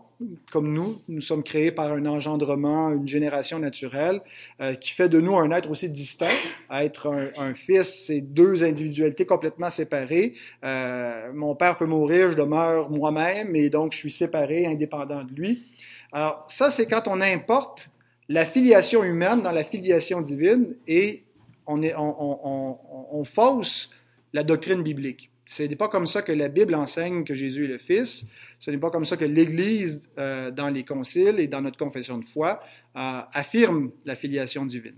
comme 0.50 0.72
nous, 0.72 1.00
nous 1.08 1.20
sommes 1.20 1.42
créés 1.42 1.70
par 1.70 1.92
un 1.92 2.06
engendrement, 2.06 2.90
une 2.90 3.06
génération 3.06 3.58
naturelle, 3.58 4.20
euh, 4.60 4.74
qui 4.74 4.92
fait 4.92 5.08
de 5.08 5.20
nous 5.20 5.36
un 5.36 5.50
être 5.50 5.70
aussi 5.70 5.90
distinct. 5.90 6.34
Être 6.70 7.30
un, 7.36 7.54
fils, 7.54 8.06
c'est 8.06 8.20
deux 8.20 8.64
individualités 8.64 9.26
complètement 9.26 9.70
séparées. 9.70 10.34
Euh, 10.64 11.30
mon 11.34 11.54
père 11.54 11.76
peut 11.76 11.86
mourir, 11.86 12.30
je 12.30 12.36
demeure 12.36 12.90
moi-même, 12.90 13.54
et 13.54 13.68
donc 13.68 13.92
je 13.92 13.98
suis 13.98 14.10
séparé, 14.10 14.66
indépendant 14.66 15.22
de 15.22 15.32
lui. 15.32 15.64
Alors 16.12 16.46
ça, 16.48 16.70
c'est 16.70 16.86
quand 16.86 17.08
on 17.08 17.20
importe 17.20 17.90
la 18.28 18.44
filiation 18.44 19.04
humaine 19.04 19.42
dans 19.42 19.52
la 19.52 19.64
filiation 19.64 20.20
divine 20.20 20.74
et 20.86 21.25
on, 21.66 21.82
est, 21.82 21.94
on, 21.96 22.78
on, 23.12 23.24
fausse 23.24 23.94
la 24.32 24.42
doctrine 24.42 24.82
biblique. 24.82 25.30
Ce 25.44 25.62
n'est 25.62 25.76
pas 25.76 25.88
comme 25.88 26.06
ça 26.06 26.22
que 26.22 26.32
la 26.32 26.48
Bible 26.48 26.74
enseigne 26.74 27.24
que 27.24 27.34
Jésus 27.34 27.64
est 27.64 27.68
le 27.68 27.78
Fils. 27.78 28.26
Ce 28.58 28.70
n'est 28.70 28.78
pas 28.78 28.90
comme 28.90 29.04
ça 29.04 29.16
que 29.16 29.24
l'Église, 29.24 30.02
euh, 30.18 30.50
dans 30.50 30.68
les 30.68 30.84
conciles 30.84 31.38
et 31.38 31.46
dans 31.46 31.60
notre 31.60 31.78
confession 31.78 32.18
de 32.18 32.24
foi, 32.24 32.60
euh, 32.96 33.20
affirme 33.32 33.92
la 34.04 34.16
filiation 34.16 34.66
divine. 34.66 34.96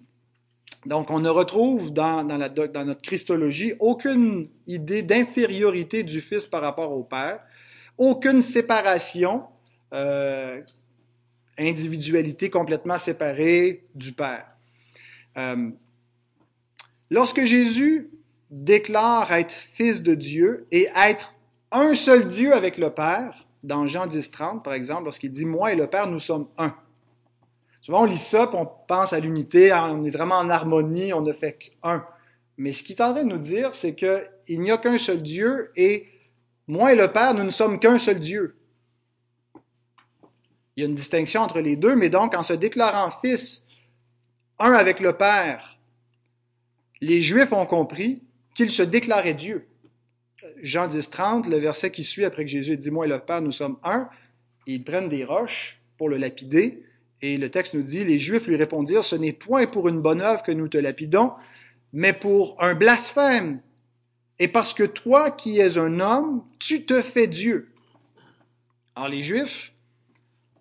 Donc, 0.87 1.11
on 1.11 1.21
ne 1.21 1.29
retrouve 1.29 1.93
dans, 1.93 2.25
dans 2.25 2.85
notre 2.85 3.03
Christologie 3.03 3.75
aucune 3.79 4.49
idée 4.67 5.03
d'infériorité 5.03 6.03
du 6.03 6.21
Fils 6.21 6.47
par 6.47 6.63
rapport 6.63 6.93
au 6.93 7.03
Père, 7.03 7.41
aucune 7.99 8.41
séparation, 8.43 9.43
euh, 9.93 10.63
individualité 11.59 12.49
complètement 12.49 12.97
séparée 12.97 13.85
du 13.95 14.13
Père. 14.13 14.47
Lorsque 17.11 17.45
Jésus 17.45 18.11
déclare 18.51 19.33
être 19.33 19.53
fils 19.53 20.03
de 20.03 20.15
Dieu 20.15 20.67
et 20.71 20.89
être 20.97 21.35
un 21.71 21.95
seul 21.95 22.29
Dieu 22.29 22.55
avec 22.55 22.79
le 22.79 22.91
Père, 22.91 23.47
dans 23.63 23.87
Jean 23.87 24.07
10, 24.07 24.31
30, 24.31 24.65
par 24.65 24.73
exemple, 24.73 25.05
lorsqu'il 25.05 25.33
dit 25.33 25.45
Moi 25.45 25.73
et 25.73 25.77
le 25.77 25.87
Père, 25.87 26.09
nous 26.09 26.21
sommes 26.21 26.49
un. 26.59 26.75
Souvent, 27.81 28.03
on 28.03 28.07
lit 28.07 28.19
ça, 28.19 28.47
puis 28.47 28.57
on 28.59 28.67
pense 28.67 29.13
à 29.13 29.21
l'unité, 29.21 29.73
on 29.73 30.05
est 30.05 30.11
vraiment 30.11 30.37
en 30.37 30.51
harmonie, 30.51 31.13
on 31.13 31.23
ne 31.23 31.33
fait 31.33 31.59
qu'un. 31.59 32.05
Mais 32.57 32.73
ce 32.73 32.83
qu'il 32.83 32.97
est 32.97 33.03
en 33.03 33.13
train 33.13 33.25
de 33.25 33.29
nous 33.29 33.39
dire, 33.39 33.75
c'est 33.75 33.95
qu'il 33.95 34.61
n'y 34.61 34.71
a 34.71 34.79
qu'un 34.79 34.99
seul 34.99 35.23
Dieu 35.23 35.71
et 35.77 36.09
moi 36.67 36.93
et 36.93 36.97
le 36.97 37.09
Père, 37.09 37.35
nous 37.35 37.45
ne 37.45 37.51
sommes 37.51 37.79
qu'un 37.79 37.99
seul 37.99 38.21
Dieu. 38.21 38.57
Il 40.77 40.83
y 40.83 40.85
a 40.85 40.89
une 40.89 40.95
distinction 40.95 41.41
entre 41.41 41.61
les 41.61 41.77
deux, 41.77 41.97
mais 41.97 42.11
donc 42.11 42.37
en 42.37 42.43
se 42.43 42.53
déclarant 42.53 43.11
fils, 43.23 43.67
un 44.59 44.73
avec 44.73 45.01
le 45.01 45.13
Père, 45.13 45.78
les 47.01 47.23
Juifs 47.23 47.53
ont 47.53 47.67
compris 47.67 48.23
qu'il 48.55 48.71
se 48.71 48.83
déclarait 48.83 49.35
Dieu. 49.35 49.69
Jean 50.63 50.89
10, 50.89 51.11
30, 51.11 51.47
le 51.47 51.59
verset 51.59 51.91
qui 51.91 52.05
suit 52.05 52.25
après 52.25 52.45
que 52.45 52.51
Jésus 52.51 52.77
dit 52.77 52.91
Moi 52.91 53.07
et 53.07 53.09
le 53.09 53.19
Père, 53.19 53.41
nous 53.41 53.53
sommes 53.53 53.79
un, 53.85 54.09
ils 54.67 54.83
prennent 54.83 55.09
des 55.09 55.25
roches 55.25 55.81
pour 55.97 56.09
le 56.09 56.17
lapider. 56.17 56.83
Et 57.21 57.37
le 57.37 57.51
texte 57.51 57.75
nous 57.75 57.83
dit 57.83 58.05
Les 58.05 58.19
Juifs 58.19 58.47
lui 58.47 58.57
répondirent 58.57 59.05
Ce 59.05 59.17
n'est 59.17 59.33
point 59.33 59.67
pour 59.67 59.89
une 59.89 60.01
bonne 60.01 60.21
œuvre 60.21 60.43
que 60.43 60.53
nous 60.53 60.69
te 60.69 60.79
lapidons, 60.79 61.33
mais 61.93 62.13
pour 62.13 62.57
un 62.63 62.75
blasphème. 62.75 63.61
Et 64.39 64.49
parce 64.49 64.73
que 64.73 64.85
toi 64.85 65.31
qui 65.31 65.59
es 65.59 65.79
un 65.79 66.01
homme, 66.01 66.45
tu 66.59 66.85
te 66.85 67.03
fais 67.03 67.27
Dieu. 67.27 67.69
Alors 68.95 69.09
les 69.09 69.23
Juifs 69.23 69.73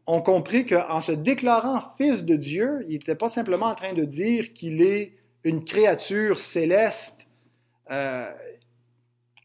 ont 0.07 0.21
compris 0.21 0.65
qu'en 0.65 1.01
se 1.01 1.11
déclarant 1.11 1.93
fils 1.97 2.23
de 2.23 2.35
Dieu, 2.35 2.85
il 2.87 2.93
n'était 2.93 3.15
pas 3.15 3.29
simplement 3.29 3.67
en 3.67 3.75
train 3.75 3.93
de 3.93 4.05
dire 4.05 4.53
qu'il 4.53 4.81
est 4.81 5.17
une 5.47 5.63
créature 5.63 6.39
céleste 6.39 7.27
euh, 7.89 8.29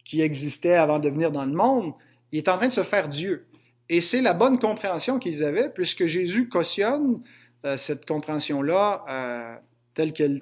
qui 0.04 0.20
existait 0.20 0.74
avant 0.74 0.98
de 0.98 1.08
venir 1.08 1.30
dans 1.30 1.44
le 1.44 1.52
monde, 1.52 1.92
il 2.32 2.38
est 2.38 2.48
en 2.48 2.56
train 2.56 2.68
de 2.68 2.72
se 2.72 2.82
faire 2.82 3.08
Dieu. 3.08 3.46
Et 3.88 4.00
c'est 4.00 4.20
la 4.20 4.34
bonne 4.34 4.58
compréhension 4.58 5.18
qu'ils 5.18 5.44
avaient, 5.44 5.70
puisque 5.70 6.06
Jésus 6.06 6.48
cautionne 6.48 7.22
euh, 7.64 7.76
cette 7.76 8.06
compréhension-là, 8.06 9.04
euh, 9.08 9.56
telle 9.94 10.12
qu'elle 10.12 10.40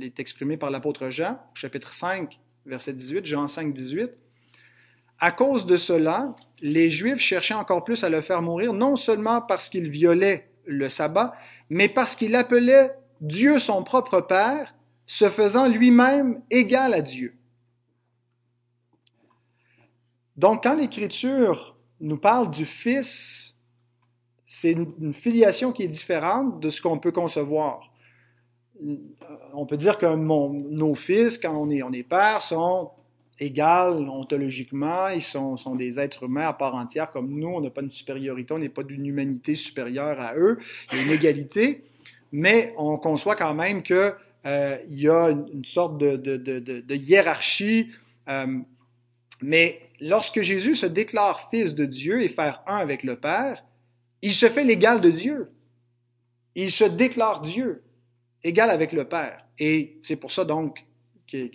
est 0.00 0.18
exprimée 0.18 0.56
par 0.56 0.70
l'apôtre 0.70 1.10
Jean, 1.10 1.38
chapitre 1.54 1.92
5, 1.92 2.40
verset 2.64 2.94
18, 2.94 3.24
Jean 3.26 3.46
5, 3.46 3.72
18. 3.72 4.10
À 5.18 5.30
cause 5.30 5.66
de 5.66 5.76
cela, 5.76 6.34
les 6.60 6.90
Juifs 6.90 7.20
cherchaient 7.20 7.54
encore 7.54 7.84
plus 7.84 8.04
à 8.04 8.08
le 8.08 8.20
faire 8.20 8.42
mourir, 8.42 8.72
non 8.72 8.96
seulement 8.96 9.40
parce 9.40 9.68
qu'il 9.68 9.88
violait 9.88 10.50
le 10.64 10.88
sabbat, 10.88 11.34
mais 11.70 11.88
parce 11.88 12.16
qu'il 12.16 12.34
appelait 12.34 12.90
Dieu 13.20 13.58
son 13.58 13.82
propre 13.82 14.20
Père, 14.20 14.74
se 15.06 15.28
faisant 15.28 15.68
lui-même 15.68 16.42
égal 16.50 16.92
à 16.94 17.00
Dieu. 17.00 17.36
Donc, 20.36 20.64
quand 20.64 20.74
l'Écriture 20.74 21.76
nous 22.00 22.18
parle 22.18 22.50
du 22.50 22.66
Fils, 22.66 23.56
c'est 24.44 24.72
une 24.72 25.14
filiation 25.14 25.72
qui 25.72 25.82
est 25.82 25.88
différente 25.88 26.60
de 26.60 26.70
ce 26.70 26.80
qu'on 26.82 26.98
peut 26.98 27.12
concevoir. 27.12 27.92
On 29.54 29.66
peut 29.66 29.76
dire 29.76 29.98
que 29.98 30.06
nos 30.06 30.94
fils, 30.94 31.38
quand 31.38 31.56
on 31.56 31.70
est, 31.70 32.02
père, 32.02 32.42
sont 32.42 32.90
égales 33.38 34.08
ontologiquement, 34.08 35.08
ils 35.08 35.22
sont, 35.22 35.56
sont, 35.56 35.74
des 35.74 35.98
êtres 35.98 36.24
humains 36.24 36.46
à 36.46 36.52
part 36.52 36.74
entière 36.74 37.10
comme 37.10 37.28
nous, 37.28 37.48
on 37.48 37.60
n'a 37.60 37.70
pas 37.70 37.82
une 37.82 37.90
supériorité, 37.90 38.54
on 38.54 38.58
n'est 38.58 38.68
pas 38.68 38.82
d'une 38.82 39.06
humanité 39.06 39.54
supérieure 39.54 40.20
à 40.20 40.34
eux, 40.36 40.58
il 40.92 40.98
y 40.98 41.00
a 41.00 41.04
une 41.04 41.10
égalité, 41.10 41.84
mais 42.36 42.74
on 42.76 42.98
conçoit 42.98 43.34
quand 43.34 43.54
même 43.54 43.82
qu'il 43.82 44.12
euh, 44.44 44.76
y 44.90 45.08
a 45.08 45.30
une, 45.30 45.64
sorte 45.64 45.96
de, 45.96 46.94
hiérarchie, 46.94 47.92
euh, 48.28 48.58
mais 49.40 49.80
lorsque 50.02 50.42
Jésus 50.42 50.74
se 50.74 50.84
déclare 50.84 51.48
fils 51.50 51.74
de 51.74 51.86
Dieu 51.86 52.20
et 52.22 52.28
faire 52.28 52.62
un 52.66 52.76
avec 52.76 53.04
le 53.04 53.16
Père, 53.16 53.64
il 54.20 54.34
se 54.34 54.50
fait 54.50 54.64
l'égal 54.64 55.00
de 55.00 55.10
Dieu. 55.10 55.50
Il 56.54 56.70
se 56.70 56.84
déclare 56.84 57.40
Dieu, 57.40 57.82
égal 58.44 58.68
avec 58.68 58.92
le 58.92 59.08
Père. 59.08 59.46
Et 59.58 59.96
c'est 60.02 60.16
pour 60.16 60.30
ça 60.30 60.44
donc 60.44 60.84
que, 61.26 61.48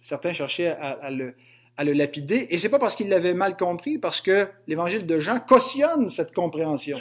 certains 0.00 0.32
cherchaient 0.32 0.68
à, 0.68 1.10
le, 1.10 1.34
à 1.76 1.82
le 1.82 1.92
lapider. 1.92 2.46
Et 2.50 2.58
c'est 2.58 2.68
pas 2.68 2.78
parce 2.78 2.94
qu'il 2.94 3.08
l'avait 3.08 3.34
mal 3.34 3.56
compris, 3.56 3.98
parce 3.98 4.20
que 4.20 4.46
l'évangile 4.68 5.06
de 5.06 5.18
Jean 5.18 5.40
cautionne 5.40 6.08
cette 6.08 6.32
compréhension 6.32 7.00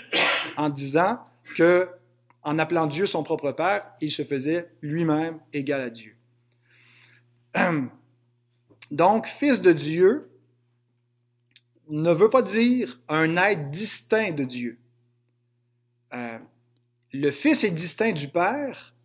en 0.57 0.69
disant 0.69 1.19
que, 1.55 1.89
en 2.43 2.59
appelant 2.59 2.87
Dieu 2.87 3.05
son 3.05 3.23
propre 3.23 3.51
Père, 3.51 3.85
il 4.01 4.11
se 4.11 4.23
faisait 4.23 4.71
lui-même 4.81 5.39
égal 5.53 5.81
à 5.81 5.89
Dieu. 5.89 6.15
Donc, 8.91 9.27
fils 9.27 9.61
de 9.61 9.71
Dieu, 9.71 10.29
ne 11.89 12.11
veut 12.11 12.29
pas 12.29 12.41
dire 12.41 12.99
un 13.07 13.35
être 13.37 13.69
distinct 13.69 14.31
de 14.31 14.43
Dieu. 14.43 14.79
Euh, 16.13 16.39
le 17.11 17.31
Fils 17.31 17.63
est 17.63 17.71
distinct 17.71 18.11
du 18.11 18.27
Père, 18.27 18.95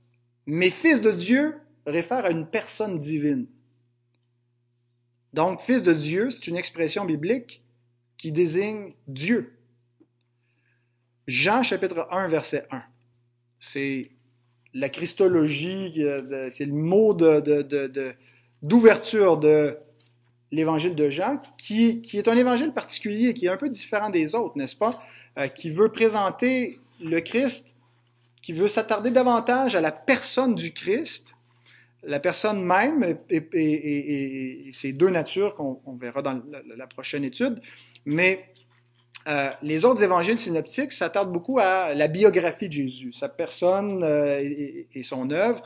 mais 0.46 0.70
Fils 0.70 1.00
de 1.00 1.10
Dieu 1.10 1.54
réfère 1.86 2.24
à 2.24 2.30
une 2.30 2.46
personne 2.46 2.98
divine. 2.98 3.46
Donc, 5.32 5.62
Fils 5.62 5.82
de 5.82 5.92
Dieu, 5.92 6.30
c'est 6.30 6.46
une 6.46 6.56
expression 6.56 7.04
biblique 7.04 7.62
qui 8.16 8.32
désigne 8.32 8.94
Dieu. 9.06 9.58
Jean 11.26 11.62
chapitre 11.62 12.06
1, 12.10 12.28
verset 12.28 12.66
1. 12.70 12.82
C'est 13.60 14.10
la 14.72 14.88
christologie, 14.88 16.04
c'est 16.50 16.66
le 16.66 16.72
mot 16.72 17.14
d'ouverture 18.62 19.38
de, 19.38 19.78
l'évangile 20.54 20.94
de 20.94 21.10
Jean, 21.10 21.40
qui, 21.58 22.02
est 22.14 22.28
un 22.28 22.36
évangile 22.36 22.72
particulier, 22.72 23.34
qui 23.34 23.46
est 23.46 23.50
un 23.50 23.56
peu 23.56 23.68
différent 23.68 24.10
des 24.10 24.34
autres, 24.34 24.56
n'est-ce 24.56 24.76
pas? 24.76 25.02
Euh, 25.38 25.48
qui 25.48 25.70
veut 25.70 25.90
présenter 25.90 26.78
le 27.00 27.20
Christ, 27.20 27.74
qui 28.40 28.52
veut 28.52 28.68
s'attarder 28.68 29.10
davantage 29.10 29.74
à 29.74 29.80
la 29.80 29.92
personne 29.92 30.54
du 30.54 30.72
Christ, 30.72 31.34
la 32.04 32.20
personne 32.20 32.62
même 32.62 33.16
et, 33.30 34.68
et, 34.68 34.72
ces 34.72 34.92
deux 34.92 35.08
natures 35.08 35.54
qu'on 35.54 35.96
verra 35.96 36.22
dans 36.22 36.40
la, 36.76 36.86
prochaine 36.86 37.24
étude. 37.24 37.60
Mais 38.04 38.53
euh, 39.26 39.50
les 39.62 39.84
autres 39.84 40.02
évangiles 40.02 40.38
synoptiques 40.38 40.92
s'attardent 40.92 41.32
beaucoup 41.32 41.58
à 41.58 41.94
la 41.94 42.08
biographie 42.08 42.68
de 42.68 42.74
Jésus, 42.74 43.12
sa 43.12 43.28
personne 43.28 44.02
euh, 44.02 44.86
et, 44.92 45.02
son 45.02 45.30
œuvre. 45.30 45.62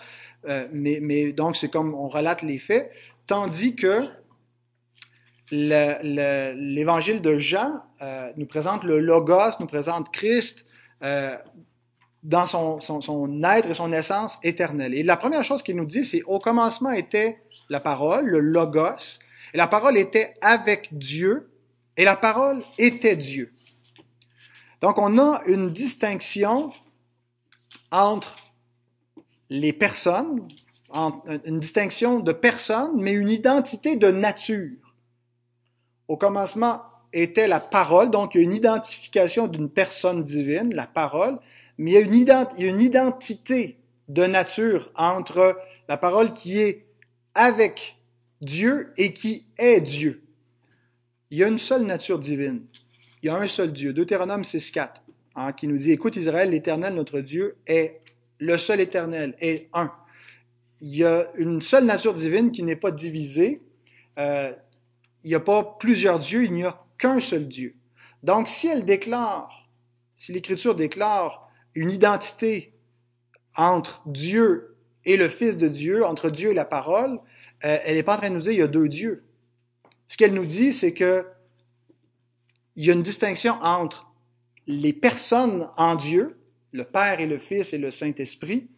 Euh, 0.48 0.68
mais, 0.72 0.98
mais 1.02 1.32
donc 1.32 1.56
c'est 1.56 1.70
comme 1.70 1.94
on 1.94 2.06
relate 2.06 2.42
les 2.42 2.58
faits, 2.58 2.90
tandis 3.26 3.74
que 3.74 4.02
l'évangile 5.50 7.20
de 7.20 7.38
Jean 7.38 7.82
euh, 8.02 8.30
nous 8.36 8.46
présente 8.46 8.84
le 8.84 8.98
Logos, 8.98 9.58
nous 9.60 9.66
présente 9.66 10.12
Christ 10.12 10.64
euh, 11.02 11.36
dans 12.22 12.46
son, 12.46 12.80
son, 12.80 13.00
son, 13.00 13.42
être 13.42 13.70
et 13.70 13.74
son 13.74 13.92
essence 13.92 14.38
éternelle. 14.42 14.94
Et 14.94 15.02
la 15.02 15.16
première 15.16 15.44
chose 15.44 15.62
qu'il 15.62 15.76
nous 15.76 15.86
dit, 15.86 16.04
c'est 16.04 16.22
au 16.24 16.38
commencement 16.38 16.90
était 16.90 17.38
la 17.70 17.80
parole, 17.80 18.26
le 18.26 18.40
Logos, 18.40 19.20
et 19.54 19.56
la 19.56 19.66
parole 19.66 19.96
était 19.96 20.34
avec 20.42 20.88
Dieu, 20.92 21.47
et 21.98 22.04
la 22.04 22.16
parole 22.16 22.62
était 22.78 23.16
Dieu. 23.16 23.52
Donc 24.80 24.98
on 24.98 25.18
a 25.18 25.42
une 25.46 25.70
distinction 25.70 26.70
entre 27.90 28.36
les 29.50 29.72
personnes, 29.72 30.46
une 31.44 31.58
distinction 31.58 32.20
de 32.20 32.32
personnes, 32.32 32.92
mais 32.94 33.12
une 33.12 33.30
identité 33.30 33.96
de 33.96 34.10
nature. 34.12 34.94
Au 36.06 36.16
commencement 36.16 36.82
était 37.12 37.48
la 37.48 37.60
parole, 37.60 38.10
donc 38.10 38.34
il 38.34 38.38
y 38.38 38.40
a 38.42 38.44
une 38.44 38.54
identification 38.54 39.48
d'une 39.48 39.68
personne 39.68 40.22
divine, 40.22 40.72
la 40.74 40.86
parole, 40.86 41.40
mais 41.78 41.92
il 41.92 41.94
y 41.94 42.30
a 42.30 42.40
une, 42.40 42.48
une 42.58 42.80
identité 42.80 43.76
de 44.08 44.24
nature 44.24 44.92
entre 44.94 45.58
la 45.88 45.96
parole 45.96 46.32
qui 46.32 46.60
est 46.60 46.86
avec 47.34 47.96
Dieu 48.40 48.92
et 48.96 49.12
qui 49.12 49.48
est 49.58 49.80
Dieu. 49.80 50.27
Il 51.30 51.38
y 51.38 51.44
a 51.44 51.48
une 51.48 51.58
seule 51.58 51.84
nature 51.84 52.18
divine. 52.18 52.62
Il 53.22 53.26
y 53.26 53.28
a 53.28 53.36
un 53.36 53.46
seul 53.46 53.72
Dieu. 53.72 53.92
Deutéronome 53.92 54.42
6.4, 54.42 54.88
hein, 55.36 55.52
qui 55.52 55.68
nous 55.68 55.76
dit, 55.76 55.90
écoute 55.92 56.16
Israël, 56.16 56.50
l'Éternel, 56.50 56.94
notre 56.94 57.20
Dieu, 57.20 57.56
est 57.66 58.00
le 58.38 58.56
seul 58.56 58.80
éternel, 58.80 59.34
est 59.40 59.68
un. 59.72 59.92
Il 60.80 60.96
y 60.96 61.04
a 61.04 61.28
une 61.36 61.60
seule 61.60 61.84
nature 61.84 62.14
divine 62.14 62.50
qui 62.50 62.62
n'est 62.62 62.76
pas 62.76 62.92
divisée. 62.92 63.60
Euh, 64.18 64.52
il 65.24 65.28
n'y 65.28 65.34
a 65.34 65.40
pas 65.40 65.76
plusieurs 65.78 66.18
dieux, 66.18 66.44
il 66.44 66.52
n'y 66.52 66.64
a 66.64 66.82
qu'un 66.96 67.20
seul 67.20 67.48
Dieu. 67.48 67.74
Donc, 68.22 68.48
si 68.48 68.68
elle 68.68 68.84
déclare, 68.84 69.68
si 70.16 70.32
l'Écriture 70.32 70.74
déclare 70.74 71.50
une 71.74 71.90
identité 71.90 72.72
entre 73.56 74.02
Dieu 74.06 74.76
et 75.04 75.16
le 75.16 75.28
Fils 75.28 75.56
de 75.56 75.68
Dieu, 75.68 76.04
entre 76.04 76.30
Dieu 76.30 76.52
et 76.52 76.54
la 76.54 76.64
parole, 76.64 77.20
euh, 77.64 77.78
elle 77.84 77.96
n'est 77.96 78.02
pas 78.02 78.14
en 78.14 78.18
train 78.18 78.30
de 78.30 78.36
nous 78.36 78.40
dire 78.40 78.52
qu'il 78.52 78.60
y 78.60 78.62
a 78.62 78.68
deux 78.68 78.88
dieux. 78.88 79.24
Ce 80.08 80.16
qu'elle 80.16 80.34
nous 80.34 80.46
dit, 80.46 80.72
c'est 80.72 80.92
que 80.92 81.24
il 82.74 82.84
y 82.84 82.90
a 82.90 82.94
une 82.94 83.02
distinction 83.02 83.54
entre 83.62 84.12
les 84.66 84.92
personnes 84.92 85.68
en 85.76 85.94
Dieu, 85.94 86.38
le 86.72 86.84
Père 86.84 87.20
et 87.20 87.26
le 87.26 87.38
Fils 87.38 87.72
et 87.72 87.78
le 87.78 87.90
Saint-Esprit, 87.90 88.68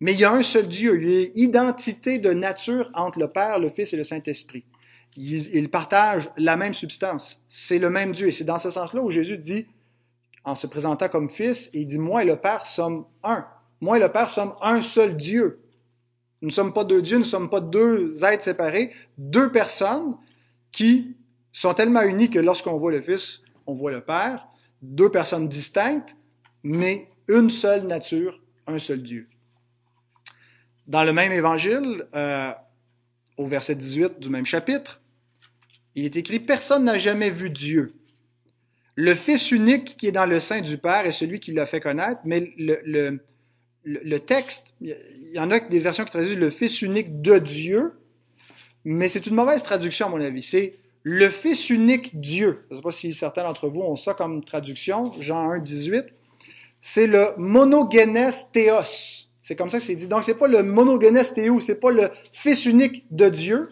mais 0.00 0.12
il 0.12 0.20
y 0.20 0.24
a 0.24 0.32
un 0.32 0.42
seul 0.42 0.68
Dieu. 0.68 1.00
Il 1.00 1.10
y 1.10 1.16
a 1.16 1.22
une 1.22 1.30
identité 1.34 2.18
de 2.18 2.32
nature 2.32 2.90
entre 2.94 3.18
le 3.18 3.28
Père, 3.28 3.58
le 3.58 3.68
Fils 3.68 3.92
et 3.92 3.96
le 3.96 4.04
Saint-Esprit 4.04 4.64
ils, 5.16 5.70
partagent 5.70 6.30
la 6.36 6.56
même 6.56 6.74
substance. 6.74 7.44
C'est 7.48 7.78
le 7.78 7.90
même 7.90 8.12
Dieu. 8.12 8.28
Et 8.28 8.32
c'est 8.32 8.44
dans 8.44 8.58
ce 8.58 8.70
sens-là 8.70 9.00
où 9.02 9.10
Jésus 9.10 9.38
dit, 9.38 9.66
en 10.44 10.54
se 10.54 10.66
présentant 10.66 11.08
comme 11.08 11.30
fils, 11.30 11.70
il 11.72 11.86
dit, 11.86 11.98
moi 11.98 12.22
et 12.22 12.26
le 12.26 12.36
Père 12.36 12.66
sommes 12.66 13.06
un. 13.22 13.46
Moi 13.80 13.96
et 13.96 14.00
le 14.00 14.10
Père 14.10 14.28
sommes 14.28 14.54
un 14.60 14.82
seul 14.82 15.16
Dieu. 15.16 15.60
Nous 16.42 16.48
ne 16.48 16.52
sommes 16.52 16.74
pas 16.74 16.84
deux 16.84 17.00
dieux, 17.00 17.16
nous 17.16 17.24
ne 17.24 17.28
sommes 17.28 17.48
pas 17.48 17.60
deux 17.60 18.22
êtres 18.22 18.44
séparés, 18.44 18.92
deux 19.16 19.50
personnes 19.50 20.14
qui 20.74 21.16
sont 21.52 21.72
tellement 21.72 22.02
unies 22.02 22.30
que 22.30 22.40
lorsqu'on 22.40 22.76
voit 22.76 22.90
le 22.90 23.00
Fils, 23.00 23.42
on 23.64 23.74
voit 23.74 23.92
le 23.92 24.00
Père, 24.00 24.48
deux 24.82 25.08
personnes 25.08 25.48
distinctes, 25.48 26.16
mais 26.64 27.08
une 27.28 27.48
seule 27.48 27.86
nature, 27.86 28.42
un 28.66 28.80
seul 28.80 29.00
Dieu. 29.00 29.28
Dans 30.88 31.04
le 31.04 31.12
même 31.12 31.30
évangile, 31.30 32.04
euh, 32.16 32.50
au 33.36 33.46
verset 33.46 33.76
18 33.76 34.18
du 34.18 34.28
même 34.30 34.44
chapitre, 34.44 35.00
il 35.94 36.04
est 36.06 36.16
écrit, 36.16 36.40
personne 36.40 36.84
n'a 36.84 36.98
jamais 36.98 37.30
vu 37.30 37.50
Dieu. 37.50 37.94
Le 38.96 39.14
Fils 39.14 39.52
unique 39.52 39.96
qui 39.96 40.08
est 40.08 40.12
dans 40.12 40.26
le 40.26 40.40
sein 40.40 40.60
du 40.60 40.76
Père 40.76 41.06
est 41.06 41.12
celui 41.12 41.38
qui 41.38 41.52
l'a 41.52 41.66
fait 41.66 41.80
connaître, 41.80 42.20
mais 42.24 42.52
le, 42.58 42.80
le, 42.84 43.20
le 43.84 44.18
texte, 44.18 44.74
il 44.80 44.96
y 45.32 45.38
en 45.38 45.52
a 45.52 45.60
des 45.60 45.78
versions 45.78 46.04
qui 46.04 46.10
traduisent 46.10 46.36
le 46.36 46.50
Fils 46.50 46.82
unique 46.82 47.22
de 47.22 47.38
Dieu, 47.38 47.92
mais 48.84 49.08
c'est 49.08 49.26
une 49.26 49.34
mauvaise 49.34 49.62
traduction 49.62 50.06
à 50.06 50.08
mon 50.10 50.20
avis. 50.20 50.42
C'est 50.42 50.78
le 51.02 51.28
Fils 51.28 51.70
unique 51.70 52.18
Dieu. 52.20 52.64
Je 52.68 52.74
ne 52.74 52.76
sais 52.76 52.82
pas 52.82 52.90
si 52.90 53.12
certains 53.14 53.42
d'entre 53.42 53.68
vous 53.68 53.80
ont 53.80 53.96
ça 53.96 54.14
comme 54.14 54.44
traduction, 54.44 55.12
Jean 55.20 55.50
1, 55.50 55.58
18. 55.58 56.14
C'est 56.80 57.06
le 57.06 57.34
monogenes 57.36 58.30
théos. 58.52 59.26
C'est 59.42 59.56
comme 59.56 59.68
ça 59.68 59.78
que 59.78 59.84
c'est 59.84 59.96
dit. 59.96 60.08
Donc, 60.08 60.24
c'est 60.24 60.38
pas 60.38 60.48
le 60.48 60.62
monogenes 60.62 61.22
théo, 61.34 61.60
c'est 61.60 61.80
pas 61.80 61.90
le 61.90 62.10
Fils 62.32 62.64
unique 62.64 63.04
de 63.10 63.28
Dieu, 63.28 63.68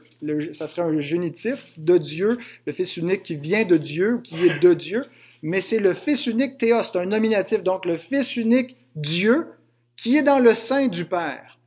ça 0.55 0.69
serait 0.69 0.83
un 0.83 1.01
génitif 1.01 1.73
de 1.79 1.99
Dieu, 1.99 2.39
le 2.67 2.73
Fils 2.73 2.97
unique 2.97 3.23
qui 3.23 3.37
vient 3.37 3.65
de 3.65 3.77
Dieu, 3.77 4.21
qui 4.23 4.47
est 4.47 4.59
de 4.59 4.75
Dieu, 4.75 5.03
mais 5.43 5.61
c'est 5.61 5.81
le 5.81 5.95
Fils 5.95 6.27
unique 6.27 6.59
Théos, 6.59 6.85
c'est 6.85 6.99
un 6.99 7.07
nominatif, 7.07 7.63
donc 7.63 7.85
le 7.85 7.97
Fils 7.97 8.37
unique 8.37 8.77
Dieu 8.95 9.47
qui 9.97 10.17
est 10.17 10.23
dans 10.23 10.39
le 10.39 10.55
sein 10.55 10.87
du 10.87 11.05
Père. 11.05 11.59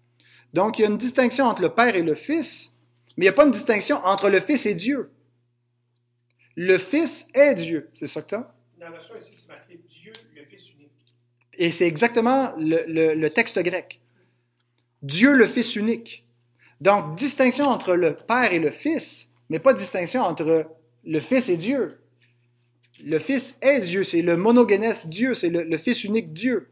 Donc 0.54 0.80
il 0.80 0.84
y 0.84 0.86
a 0.86 0.88
une 0.88 0.98
distinction 0.98 1.46
entre 1.46 1.62
le 1.62 1.70
Père 1.70 1.96
et 1.96 2.02
le 2.02 2.16
Fils, 2.16 2.75
mais 3.17 3.25
il 3.25 3.27
n'y 3.27 3.29
a 3.29 3.34
pas 3.34 3.45
une 3.45 3.51
distinction 3.51 3.98
entre 4.03 4.29
le 4.29 4.39
Fils 4.39 4.65
et 4.65 4.75
Dieu. 4.75 5.12
Le 6.55 6.77
Fils 6.77 7.27
est 7.34 7.55
Dieu, 7.55 7.89
c'est 7.93 8.07
ça 8.07 8.22
que 8.22 8.29
tu 8.29 8.36
as? 8.36 8.53
Dans 8.77 8.86
la 8.86 8.91
version 8.91 9.15
ici, 9.19 9.31
c'est 9.34 9.48
marqué 9.48 9.79
Dieu, 9.88 10.12
le 10.36 10.43
Fils 10.45 10.69
unique. 10.72 10.91
Et 11.57 11.72
c'est 11.72 11.88
exactement 11.88 12.53
le, 12.57 12.86
le, 12.88 13.13
le 13.13 13.29
texte 13.29 13.60
grec. 13.60 14.01
Dieu 15.01 15.36
le 15.36 15.48
Fils 15.48 15.75
unique. 15.75 16.25
Donc, 16.81 17.15
distinction 17.15 17.65
entre 17.65 17.95
le 17.95 18.15
Père 18.15 18.51
et 18.51 18.60
le 18.60 18.72
Fils, 18.72 19.31
mais 19.50 19.60
pas 19.60 19.74
distinction 19.74 20.22
entre 20.22 20.69
le 21.03 21.19
Fils 21.19 21.50
et 21.50 21.57
Dieu. 21.57 22.00
Le 23.03 23.19
Fils 23.19 23.57
est 23.62 23.81
Dieu, 23.81 24.03
c'est 24.03 24.22
le 24.22 24.38
monogénès 24.38 25.07
Dieu, 25.07 25.34
c'est 25.34 25.50
le, 25.50 25.63
le, 25.63 25.77
Fils 25.77 26.03
unique 26.03 26.34
Dieu. 26.34 26.69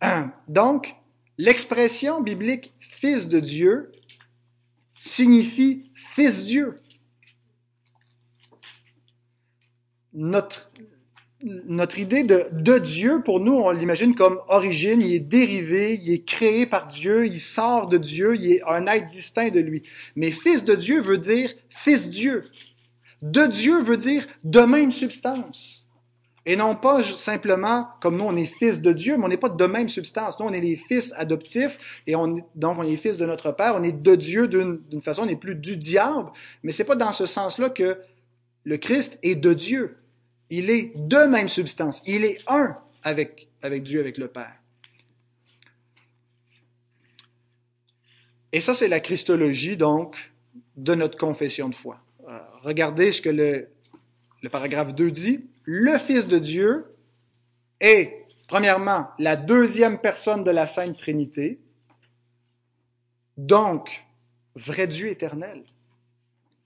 Donc, 0.48 0.94
l'expression 1.38 2.20
biblique 2.20 2.72
Fils 2.80 3.28
de 3.28 3.40
Dieu 3.40 3.92
signifie 5.00 5.90
Fils 5.94 6.44
Dieu. 6.44 6.76
Notre, 10.12 10.70
notre 11.42 11.98
idée 11.98 12.22
de, 12.22 12.46
de 12.52 12.78
Dieu, 12.78 13.22
pour 13.22 13.40
nous, 13.40 13.52
on 13.52 13.70
l'imagine 13.70 14.14
comme 14.14 14.40
origine, 14.48 15.00
il 15.00 15.14
est 15.14 15.20
dérivé, 15.20 15.94
il 15.94 16.12
est 16.12 16.24
créé 16.24 16.66
par 16.66 16.86
Dieu, 16.88 17.26
il 17.26 17.40
sort 17.40 17.88
de 17.88 17.96
Dieu, 17.96 18.36
il 18.36 18.52
est 18.52 18.62
un 18.64 18.86
être 18.86 19.08
distinct 19.08 19.50
de 19.50 19.60
lui. 19.60 19.82
Mais 20.16 20.30
Fils 20.30 20.64
de 20.64 20.74
Dieu 20.74 21.00
veut 21.00 21.18
dire 21.18 21.50
Fils 21.70 22.10
Dieu. 22.10 22.42
De 23.22 23.46
Dieu 23.46 23.80
veut 23.80 23.96
dire 23.96 24.26
de 24.44 24.60
même 24.60 24.92
substance. 24.92 25.79
Et 26.46 26.56
non 26.56 26.74
pas 26.74 27.02
simplement 27.04 27.88
comme 28.00 28.16
nous, 28.16 28.24
on 28.24 28.34
est 28.34 28.46
fils 28.46 28.80
de 28.80 28.92
Dieu, 28.92 29.16
mais 29.16 29.24
on 29.24 29.28
n'est 29.28 29.36
pas 29.36 29.50
de 29.50 29.66
même 29.66 29.88
substance. 29.88 30.40
Nous, 30.40 30.46
on 30.46 30.52
est 30.52 30.60
les 30.60 30.76
fils 30.76 31.12
adoptifs, 31.16 31.78
et 32.06 32.16
on, 32.16 32.34
donc 32.54 32.78
on 32.78 32.82
est 32.82 32.96
fils 32.96 33.18
de 33.18 33.26
notre 33.26 33.52
Père, 33.52 33.74
on 33.76 33.82
est 33.82 33.92
de 33.92 34.14
Dieu 34.14 34.48
d'une 34.48 35.02
façon, 35.02 35.22
on 35.22 35.26
n'est 35.26 35.36
plus 35.36 35.54
du 35.54 35.76
diable, 35.76 36.30
mais 36.62 36.72
c'est 36.72 36.84
pas 36.84 36.96
dans 36.96 37.12
ce 37.12 37.26
sens-là 37.26 37.68
que 37.70 37.98
le 38.64 38.76
Christ 38.78 39.18
est 39.22 39.36
de 39.36 39.52
Dieu. 39.52 39.98
Il 40.48 40.70
est 40.70 40.92
de 40.96 41.18
même 41.26 41.48
substance. 41.48 42.02
Il 42.06 42.24
est 42.24 42.38
un 42.48 42.76
avec, 43.02 43.48
avec 43.62 43.82
Dieu, 43.82 44.00
avec 44.00 44.18
le 44.18 44.28
Père. 44.28 44.54
Et 48.52 48.60
ça, 48.60 48.74
c'est 48.74 48.88
la 48.88 49.00
Christologie, 49.00 49.76
donc, 49.76 50.32
de 50.76 50.94
notre 50.94 51.16
confession 51.16 51.68
de 51.68 51.74
foi. 51.74 52.00
Euh, 52.28 52.38
regardez 52.62 53.12
ce 53.12 53.20
que 53.20 53.28
le, 53.28 53.68
le 54.42 54.48
paragraphe 54.48 54.94
2 54.94 55.10
dit. 55.10 55.44
Le 55.72 55.98
Fils 55.98 56.26
de 56.26 56.40
Dieu 56.40 56.84
est, 57.78 58.26
premièrement, 58.48 59.06
la 59.20 59.36
deuxième 59.36 60.00
personne 60.00 60.42
de 60.42 60.50
la 60.50 60.66
Sainte 60.66 60.98
Trinité, 60.98 61.60
donc 63.36 64.04
vrai 64.56 64.88
Dieu 64.88 65.06
éternel. 65.06 65.62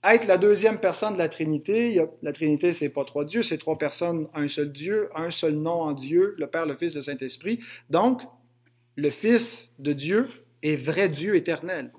Être 0.03 0.25
la 0.25 0.39
deuxième 0.39 0.79
personne 0.79 1.13
de 1.13 1.19
la 1.19 1.29
Trinité, 1.29 2.03
la 2.23 2.33
Trinité, 2.33 2.73
c'est 2.73 2.89
pas 2.89 3.05
trois 3.05 3.25
dieux, 3.25 3.43
c'est 3.43 3.59
trois 3.59 3.77
personnes, 3.77 4.27
un 4.33 4.47
seul 4.47 4.71
Dieu, 4.71 5.11
un 5.13 5.29
seul 5.29 5.53
nom 5.53 5.83
en 5.83 5.93
Dieu, 5.93 6.33
le 6.39 6.47
Père, 6.47 6.65
le 6.65 6.73
Fils, 6.73 6.95
le 6.95 7.03
Saint-Esprit. 7.03 7.59
Donc, 7.91 8.23
le 8.95 9.11
Fils 9.11 9.71
de 9.77 9.93
Dieu 9.93 10.27
est 10.63 10.77
vrai 10.77 11.09
Dieu 11.09 11.35
éternel. 11.35 11.93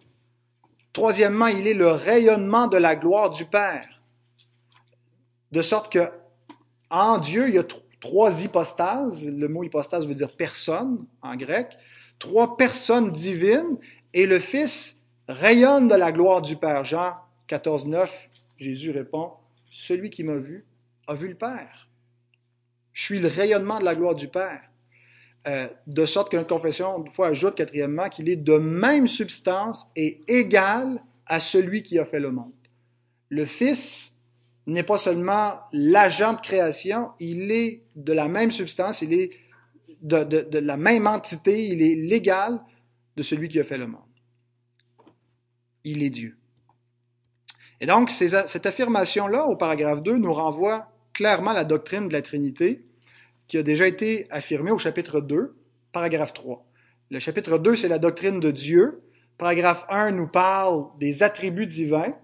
Troisièmement, 0.93 1.47
il 1.47 1.69
est 1.69 1.75
le 1.75 1.87
rayonnement 1.87 2.67
de 2.67 2.79
la 2.79 2.97
gloire 2.97 3.31
du 3.31 3.45
Père. 3.45 4.03
De 5.53 5.63
sorte 5.63 5.93
que 5.93 6.11
en 6.97 7.19
Dieu, 7.19 7.49
il 7.49 7.55
y 7.55 7.59
a 7.59 7.65
trois 8.01 8.43
hypostases. 8.43 9.29
Le 9.29 9.49
mot 9.49 9.63
hypostase 9.65 10.07
veut 10.07 10.15
dire 10.15 10.31
personne 10.31 11.07
en 11.23 11.37
grec. 11.37 11.77
Trois 12.19 12.57
personnes 12.57 13.11
divines 13.11 13.77
et 14.15 14.27
le 14.27 14.39
Fils 14.39 15.03
rayonne 15.29 15.89
de 15.89 15.95
la 15.95 16.13
gloire 16.13 16.41
du 16.41 16.57
Père. 16.57 16.85
Jean 16.85 17.15
14, 17.49 17.87
9, 17.87 18.29
Jésus 18.57 18.91
répond, 18.91 19.33
Celui 19.71 20.11
qui 20.11 20.25
m'a 20.25 20.37
vu 20.37 20.65
a 21.07 21.15
vu 21.15 21.29
le 21.29 21.35
Père. 21.35 21.89
Je 22.93 23.03
suis 23.03 23.19
le 23.19 23.29
rayonnement 23.29 23.79
de 23.79 23.85
la 23.85 23.95
gloire 23.95 24.15
du 24.15 24.29
Père. 24.29 24.63
Euh, 25.47 25.69
de 25.87 26.07
sorte 26.07 26.33
que 26.33 26.37
notre 26.37 26.49
confession, 26.49 27.05
une 27.05 27.13
fois, 27.13 27.29
ajoute 27.29 27.55
quatrièmement 27.55 28.09
qu'il 28.09 28.29
est 28.29 28.37
de 28.37 28.59
même 28.59 29.07
substance 29.07 29.91
et 29.95 30.23
égal 30.27 31.01
à 31.27 31.39
celui 31.39 31.83
qui 31.83 31.99
a 31.99 32.05
fait 32.05 32.19
le 32.19 32.33
monde. 32.33 32.53
Le 33.29 33.45
Fils 33.45 34.16
n'est 34.67 34.83
pas 34.83 34.99
seulement 34.99 35.61
l'agent 35.73 36.33
de 36.33 36.41
création, 36.41 37.11
il 37.21 37.53
est 37.53 37.85
de 37.95 38.13
la 38.13 38.29
même 38.29 38.51
substance, 38.51 39.03
il 39.03 39.13
est 39.13 39.31
de, 40.03 40.59
la 40.59 40.77
même 40.77 41.07
entité, 41.07 41.67
il 41.67 41.83
est 41.83 41.95
l'égal 41.95 42.61
de 43.17 43.23
celui 43.23 43.49
qui 43.49 43.61
a 43.61 43.65
fait 43.65 43.79
le 43.79 43.87
monde. 43.87 44.03
Il 45.85 46.03
est 46.03 46.11
Dieu. 46.11 46.37
Et 47.81 47.87
donc, 47.87 48.11
cette 48.11 48.67
affirmation-là, 48.67 49.47
au 49.47 49.57
paragraphe 49.57 50.03
2, 50.03 50.17
nous 50.17 50.33
renvoie 50.33 50.91
clairement 51.13 51.51
à 51.51 51.55
la 51.55 51.65
doctrine 51.65 52.09
de 52.09 52.13
la 52.13 52.23
Trinité, 52.23 52.85
qui 53.49 53.59
a 53.59 53.63
déjà 53.63 53.87
été 53.87 54.27
affirmé 54.31 54.71
au 54.71 54.79
chapitre 54.79 55.21
2, 55.21 55.57
paragraphe 55.93 56.33
3. 56.33 56.67
Le 57.11 57.19
chapitre 57.21 57.59
2, 57.59 57.77
c'est 57.77 57.89
la 57.89 57.99
doctrine 57.99 58.41
de 58.41 58.51
Dieu. 58.51 59.03
Paragraphe 59.39 59.85
1 59.89 60.11
nous 60.13 60.27
parle 60.27 60.87
des 60.99 61.23
attributs 61.23 61.67
divins, 61.67 62.15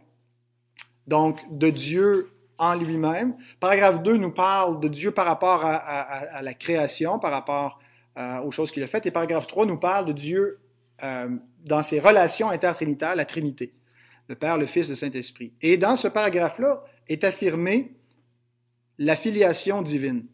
donc 1.06 1.40
de 1.56 1.70
Dieu 1.70 2.31
en 2.62 2.76
lui-même. 2.76 3.34
Paragraphe 3.58 4.04
2 4.04 4.18
nous 4.18 4.30
parle 4.30 4.78
de 4.78 4.86
Dieu 4.86 5.10
par 5.10 5.26
rapport 5.26 5.64
à, 5.64 6.42
la 6.42 6.54
création, 6.54 7.18
par 7.18 7.32
rapport 7.32 7.80
euh, 8.16 8.40
aux 8.42 8.52
choses 8.52 8.70
qu'il 8.70 8.84
a 8.84 8.86
faites. 8.86 9.04
Et 9.04 9.10
paragraphe 9.10 9.48
3 9.48 9.66
nous 9.66 9.78
parle 9.78 10.04
de 10.04 10.12
Dieu 10.12 10.60
euh, 11.02 11.28
dans 11.64 11.82
ses 11.82 11.98
relations 11.98 12.50
intertrinitaires, 12.50 13.16
la 13.16 13.24
Trinité, 13.24 13.74
le 14.28 14.36
Père, 14.36 14.58
le 14.58 14.66
Fils, 14.66 14.88
le 14.88 14.94
Saint-Esprit. 14.94 15.52
Et 15.60 15.76
dans 15.76 15.96
ce 15.96 16.06
paragraphe-là 16.06 16.84
est 17.08 17.24
affirmée 17.24 17.96
la 18.96 19.16
filiation 19.16 19.82
divine. 19.82 20.26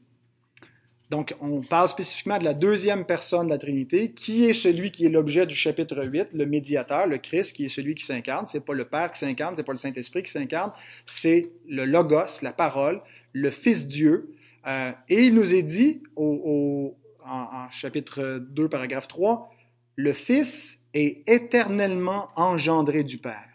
Donc, 1.10 1.34
on 1.40 1.62
parle 1.62 1.88
spécifiquement 1.88 2.38
de 2.38 2.44
la 2.44 2.52
deuxième 2.52 3.06
personne 3.06 3.46
de 3.46 3.52
la 3.52 3.58
Trinité, 3.58 4.12
qui 4.12 4.44
est 4.44 4.52
celui 4.52 4.90
qui 4.90 5.06
est 5.06 5.08
l'objet 5.08 5.46
du 5.46 5.54
chapitre 5.54 6.04
8, 6.04 6.28
le 6.34 6.44
médiateur, 6.44 7.06
le 7.06 7.16
Christ, 7.16 7.56
qui 7.56 7.64
est 7.64 7.70
celui 7.70 7.94
qui 7.94 8.04
s'incarne. 8.04 8.46
C'est 8.46 8.64
pas 8.64 8.74
le 8.74 8.84
Père 8.84 9.10
qui 9.10 9.18
s'incarne, 9.18 9.56
c'est 9.56 9.62
pas 9.62 9.72
le 9.72 9.78
Saint-Esprit 9.78 10.22
qui 10.22 10.30
s'incarne, 10.30 10.70
c'est 11.06 11.50
le 11.66 11.86
Logos, 11.86 12.42
la 12.42 12.52
parole, 12.52 13.00
le 13.32 13.50
Fils 13.50 13.88
Dieu. 13.88 14.34
Euh, 14.66 14.92
et 15.08 15.22
il 15.22 15.34
nous 15.34 15.54
est 15.54 15.62
dit, 15.62 16.02
au, 16.14 16.94
en 17.24 17.70
chapitre 17.70 18.38
2, 18.50 18.68
paragraphe 18.68 19.08
3, 19.08 19.50
le 19.96 20.12
Fils 20.12 20.82
est 20.92 21.26
éternellement 21.26 22.28
engendré 22.36 23.02
du 23.02 23.16
Père. 23.16 23.47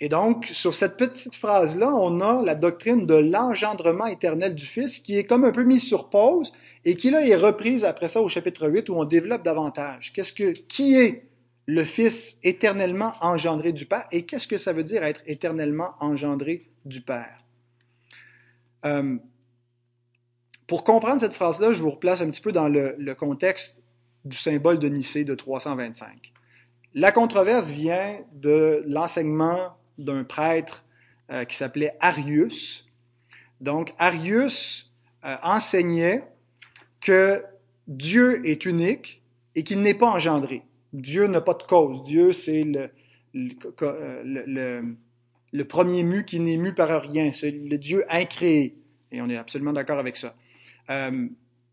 Et 0.00 0.08
donc, 0.08 0.46
sur 0.46 0.74
cette 0.74 0.96
petite 0.96 1.34
phrase-là, 1.34 1.92
on 1.92 2.20
a 2.20 2.42
la 2.42 2.54
doctrine 2.54 3.04
de 3.04 3.14
l'engendrement 3.14 4.06
éternel 4.06 4.54
du 4.54 4.64
Fils 4.64 5.00
qui 5.00 5.18
est 5.18 5.24
comme 5.24 5.44
un 5.44 5.50
peu 5.50 5.64
mise 5.64 5.82
sur 5.82 6.08
pause 6.08 6.52
et 6.84 6.94
qui 6.94 7.10
là 7.10 7.26
est 7.26 7.34
reprise 7.34 7.84
après 7.84 8.06
ça 8.06 8.20
au 8.20 8.28
chapitre 8.28 8.68
8 8.68 8.88
où 8.88 8.94
on 8.94 9.04
développe 9.04 9.42
davantage. 9.42 10.12
Qu'est-ce 10.12 10.32
que, 10.32 10.52
qui 10.52 10.94
est 10.94 11.24
le 11.66 11.82
Fils 11.82 12.38
éternellement 12.44 13.14
engendré 13.20 13.72
du 13.72 13.86
Père 13.86 14.06
et 14.12 14.24
qu'est-ce 14.24 14.46
que 14.46 14.56
ça 14.56 14.72
veut 14.72 14.84
dire 14.84 15.02
être 15.02 15.20
éternellement 15.26 15.94
engendré 15.98 16.70
du 16.84 17.00
Père? 17.00 17.44
Euh, 18.84 19.16
pour 20.68 20.84
comprendre 20.84 21.20
cette 21.20 21.34
phrase-là, 21.34 21.72
je 21.72 21.82
vous 21.82 21.90
replace 21.90 22.20
un 22.20 22.30
petit 22.30 22.40
peu 22.40 22.52
dans 22.52 22.68
le, 22.68 22.94
le 22.98 23.14
contexte 23.16 23.82
du 24.24 24.36
symbole 24.36 24.78
de 24.78 24.88
Nicée 24.88 25.24
de 25.24 25.34
325. 25.34 26.32
La 26.94 27.10
controverse 27.10 27.68
vient 27.68 28.20
de 28.34 28.84
l'enseignement 28.86 29.72
d'un 29.98 30.24
prêtre 30.24 30.84
euh, 31.30 31.44
qui 31.44 31.56
s'appelait 31.56 31.92
Arius. 32.00 32.88
Donc, 33.60 33.92
Arius 33.98 34.92
euh, 35.24 35.36
enseignait 35.42 36.24
que 37.00 37.44
Dieu 37.86 38.46
est 38.46 38.64
unique 38.64 39.22
et 39.54 39.62
qu'il 39.62 39.82
n'est 39.82 39.94
pas 39.94 40.10
engendré. 40.10 40.62
Dieu 40.92 41.26
n'a 41.26 41.40
pas 41.40 41.54
de 41.54 41.64
cause. 41.64 42.04
Dieu, 42.04 42.32
c'est 42.32 42.64
le, 42.64 42.90
le, 45.52 45.64
premier 45.64 46.02
mu 46.02 46.24
qui 46.24 46.40
n'est 46.40 46.56
mu 46.56 46.72
par 46.72 47.02
rien. 47.02 47.30
C'est 47.32 47.50
le 47.50 47.76
Dieu 47.78 48.04
incréé. 48.08 48.76
Et 49.12 49.20
on 49.20 49.28
est 49.28 49.36
absolument 49.36 49.72
d'accord 49.72 49.98
avec 49.98 50.16
ça. 50.16 50.34
Euh, 50.90 51.28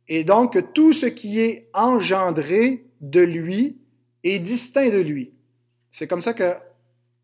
et 0.07 0.23
donc, 0.23 0.73
tout 0.73 0.93
ce 0.93 1.05
qui 1.05 1.39
est 1.39 1.69
engendré 1.73 2.85
de 3.01 3.21
lui 3.21 3.77
est 4.23 4.39
distinct 4.39 4.89
de 4.89 4.99
lui. 4.99 5.31
C'est 5.91 6.07
comme 6.07 6.21
ça 6.21 6.33
que 6.33 6.55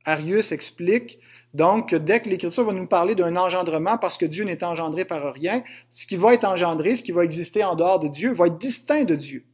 Arius 0.06 0.52
explique 0.52 1.20
donc 1.54 1.90
que 1.90 1.96
dès 1.96 2.22
que 2.22 2.30
l'Écriture 2.30 2.64
va 2.64 2.74
nous 2.74 2.88
parler 2.88 3.14
d'un 3.14 3.36
engendrement, 3.36 3.98
parce 3.98 4.18
que 4.18 4.26
Dieu 4.26 4.46
n'est 4.46 4.64
engendré 4.64 5.04
par 5.04 5.34
rien, 5.34 5.64
ce 5.90 6.08
qui 6.08 6.16
va 6.16 6.34
être 6.34 6.46
engendré, 6.46 6.96
ce 6.96 7.04
qui 7.04 7.12
va 7.12 7.26
exister 7.26 7.64
en 7.64 7.76
dehors 7.76 8.00
de 8.00 8.08
Dieu, 8.08 8.32
va 8.32 8.48
être 8.48 8.58
distinct 8.58 9.04
de 9.04 9.16
Dieu. 9.16 9.46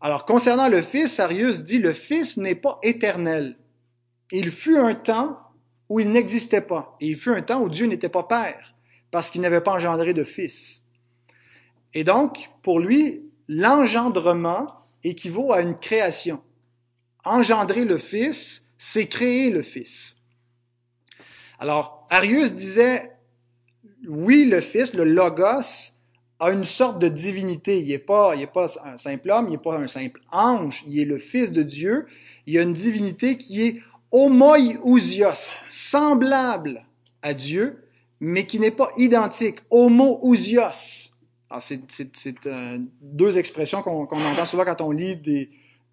Alors, 0.00 0.26
concernant 0.26 0.68
le 0.68 0.82
Fils, 0.82 1.20
Arius 1.20 1.62
dit, 1.62 1.78
le 1.78 1.92
Fils 1.92 2.36
n'est 2.36 2.56
pas 2.56 2.80
éternel. 2.82 3.56
Il 4.32 4.50
fut 4.50 4.76
un 4.76 4.94
temps 4.94 5.38
où 5.88 6.00
il 6.00 6.10
n'existait 6.10 6.60
pas, 6.60 6.96
et 7.00 7.06
il 7.06 7.16
fut 7.16 7.30
un 7.30 7.42
temps 7.42 7.62
où 7.62 7.68
Dieu 7.68 7.86
n'était 7.86 8.08
pas 8.08 8.24
Père. 8.24 8.74
parce 9.12 9.30
qu'il 9.30 9.42
n'avait 9.42 9.60
pas 9.60 9.72
engendré 9.72 10.14
de 10.14 10.24
fils. 10.24 10.86
Et 11.94 12.02
donc, 12.02 12.48
pour 12.62 12.80
lui, 12.80 13.30
l'engendrement 13.46 14.66
équivaut 15.04 15.52
à 15.52 15.60
une 15.60 15.78
création. 15.78 16.40
Engendrer 17.24 17.84
le 17.84 17.98
fils, 17.98 18.66
c'est 18.84 19.06
créer 19.06 19.50
le 19.50 19.62
fils. 19.62 20.20
Alors, 21.60 22.04
Arius 22.10 22.52
disait, 22.52 23.12
oui, 24.08 24.44
le 24.44 24.60
fils, 24.60 24.92
le 24.92 25.04
logos, 25.04 25.92
a 26.40 26.50
une 26.50 26.64
sorte 26.64 26.98
de 26.98 27.06
divinité. 27.06 27.78
Il 27.78 27.86
n'est 27.86 27.98
pas, 27.98 28.34
un 28.84 28.96
simple 28.96 29.30
homme, 29.30 29.46
il 29.46 29.52
n'est 29.52 29.58
pas 29.58 29.78
un 29.78 29.86
simple 29.86 30.20
ange, 30.32 30.82
il 30.88 30.98
est 30.98 31.04
le 31.04 31.18
fils 31.18 31.52
de 31.52 31.62
Dieu. 31.62 32.06
Il 32.48 32.54
y 32.54 32.58
a 32.58 32.62
une 32.62 32.72
divinité 32.72 33.38
qui 33.38 33.62
est 33.62 33.80
homoiousios, 34.10 35.54
semblable 35.68 36.84
à 37.22 37.34
Dieu, 37.34 37.84
mais 38.18 38.46
qui 38.46 38.58
n'est 38.58 38.72
pas 38.72 38.90
identique. 38.96 39.60
Homoousios. 39.70 41.12
C'est 41.60 42.46
euh, 42.46 42.78
deux 43.00 43.38
expressions 43.38 43.80
qu'on 43.82 44.08
entend 44.08 44.44
souvent 44.44 44.64
quand 44.64 44.80
on 44.80 44.90
lit 44.90 45.20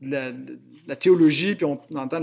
la, 0.01 0.95
théologie, 0.95 1.53
puis 1.53 1.65
on 1.65 1.79
entend 1.95 2.19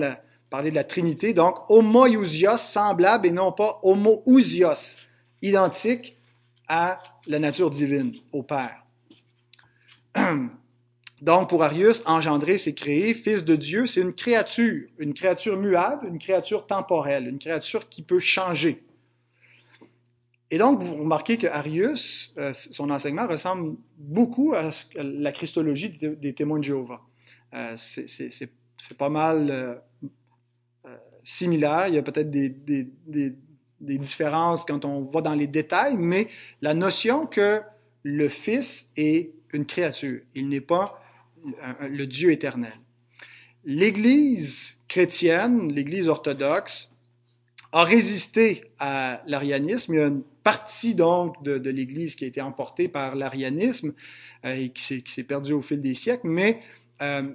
parler 0.57 0.71
de 0.71 0.77
la 0.77 0.85
Trinité. 0.85 1.35
Donc, 1.35 1.69
homoiousios, 1.69 2.57
semblable, 2.57 3.27
et 3.27 3.31
non 3.31 3.53
pas 3.53 3.79
homoousios, 3.83 4.97
identique 5.43 6.17
à 6.67 6.99
la 7.27 7.39
nature 7.39 7.69
divine, 7.69 8.11
au 8.33 8.43
Père. 8.43 8.87
Donc, 11.21 11.51
pour 11.51 11.63
Arius, 11.63 12.03
engendrer, 12.07 12.57
c'est 12.57 12.73
créer. 12.73 13.13
Fils 13.13 13.45
de 13.45 13.55
Dieu, 13.55 13.85
c'est 13.85 14.01
une 14.01 14.15
créature, 14.15 14.89
une 14.99 15.13
créature 15.13 15.59
muable, 15.59 16.07
une 16.09 16.19
créature 16.19 16.67
temporelle, 16.67 17.29
une 17.29 17.39
créature 17.39 17.91
qui 17.91 18.01
peut 18.01 18.19
changer. 18.19 18.83
Et 20.51 20.57
donc, 20.57 20.81
vous 20.81 20.97
remarquez 20.97 21.37
que 21.37 21.49
Arius, 21.49 22.35
euh, 22.39 22.55
son 22.55 22.89
enseignement 22.89 23.27
ressemble 23.27 23.77
beaucoup 23.99 24.55
à 24.55 24.71
la 24.95 25.33
christologie 25.33 25.91
des 25.91 26.33
témoins 26.33 26.61
de 26.61 26.65
Jéhovah. 26.65 27.03
Euh, 27.53 27.75
c'est 27.77 28.97
pas 28.97 29.11
mal 29.11 29.83
euh, 31.27 31.29
similaire. 31.29 31.89
Il 31.89 31.95
y 31.95 31.99
a 31.99 32.03
peut-être 32.03 32.31
des, 32.31 32.49
des, 32.49 32.89
des, 33.07 33.35
des, 33.81 33.99
différences 33.99 34.65
quand 34.65 34.85
on 34.85 35.03
va 35.03 35.21
dans 35.21 35.35
les 35.35 35.47
détails, 35.47 35.97
mais 35.97 36.29
la 36.63 36.75
notion 36.75 37.27
que 37.27 37.61
le 38.03 38.29
Fils 38.29 38.93
est 38.97 39.33
une 39.53 39.67
créature, 39.67 40.21
il 40.35 40.49
n'est 40.49 40.61
pas 40.61 41.03
le 41.81 42.07
Dieu 42.07 42.33
éternel. 42.33 42.73
L'Église 43.65 44.81
chrétienne, 44.89 45.73
l'Église 45.73 46.09
orthodoxe, 46.09 46.93
a 47.73 47.85
résisté 47.85 48.65
à 48.79 49.23
l'arianisme. 49.27 49.95
Il 49.95 49.99
y 49.99 50.03
a 50.03 50.07
une 50.07 50.23
partie 50.43 50.95
donc 50.95 51.43
de, 51.43 51.59
de 51.59 51.71
l'Église 51.71 52.15
qui 52.15 52.25
a 52.25 52.29
été 52.29 52.41
emportée 52.41 52.89
par 52.89 53.17
l'arianisme 53.17 53.93
euh, 54.45 54.55
et 54.55 54.71
qui 54.71 55.03
s'est 55.05 55.25
perdue 55.25 55.53
au 55.53 55.61
fil 55.61 55.81
des 55.81 55.95
siècles, 55.95 56.29
mais 56.29 56.63
euh, 57.03 57.29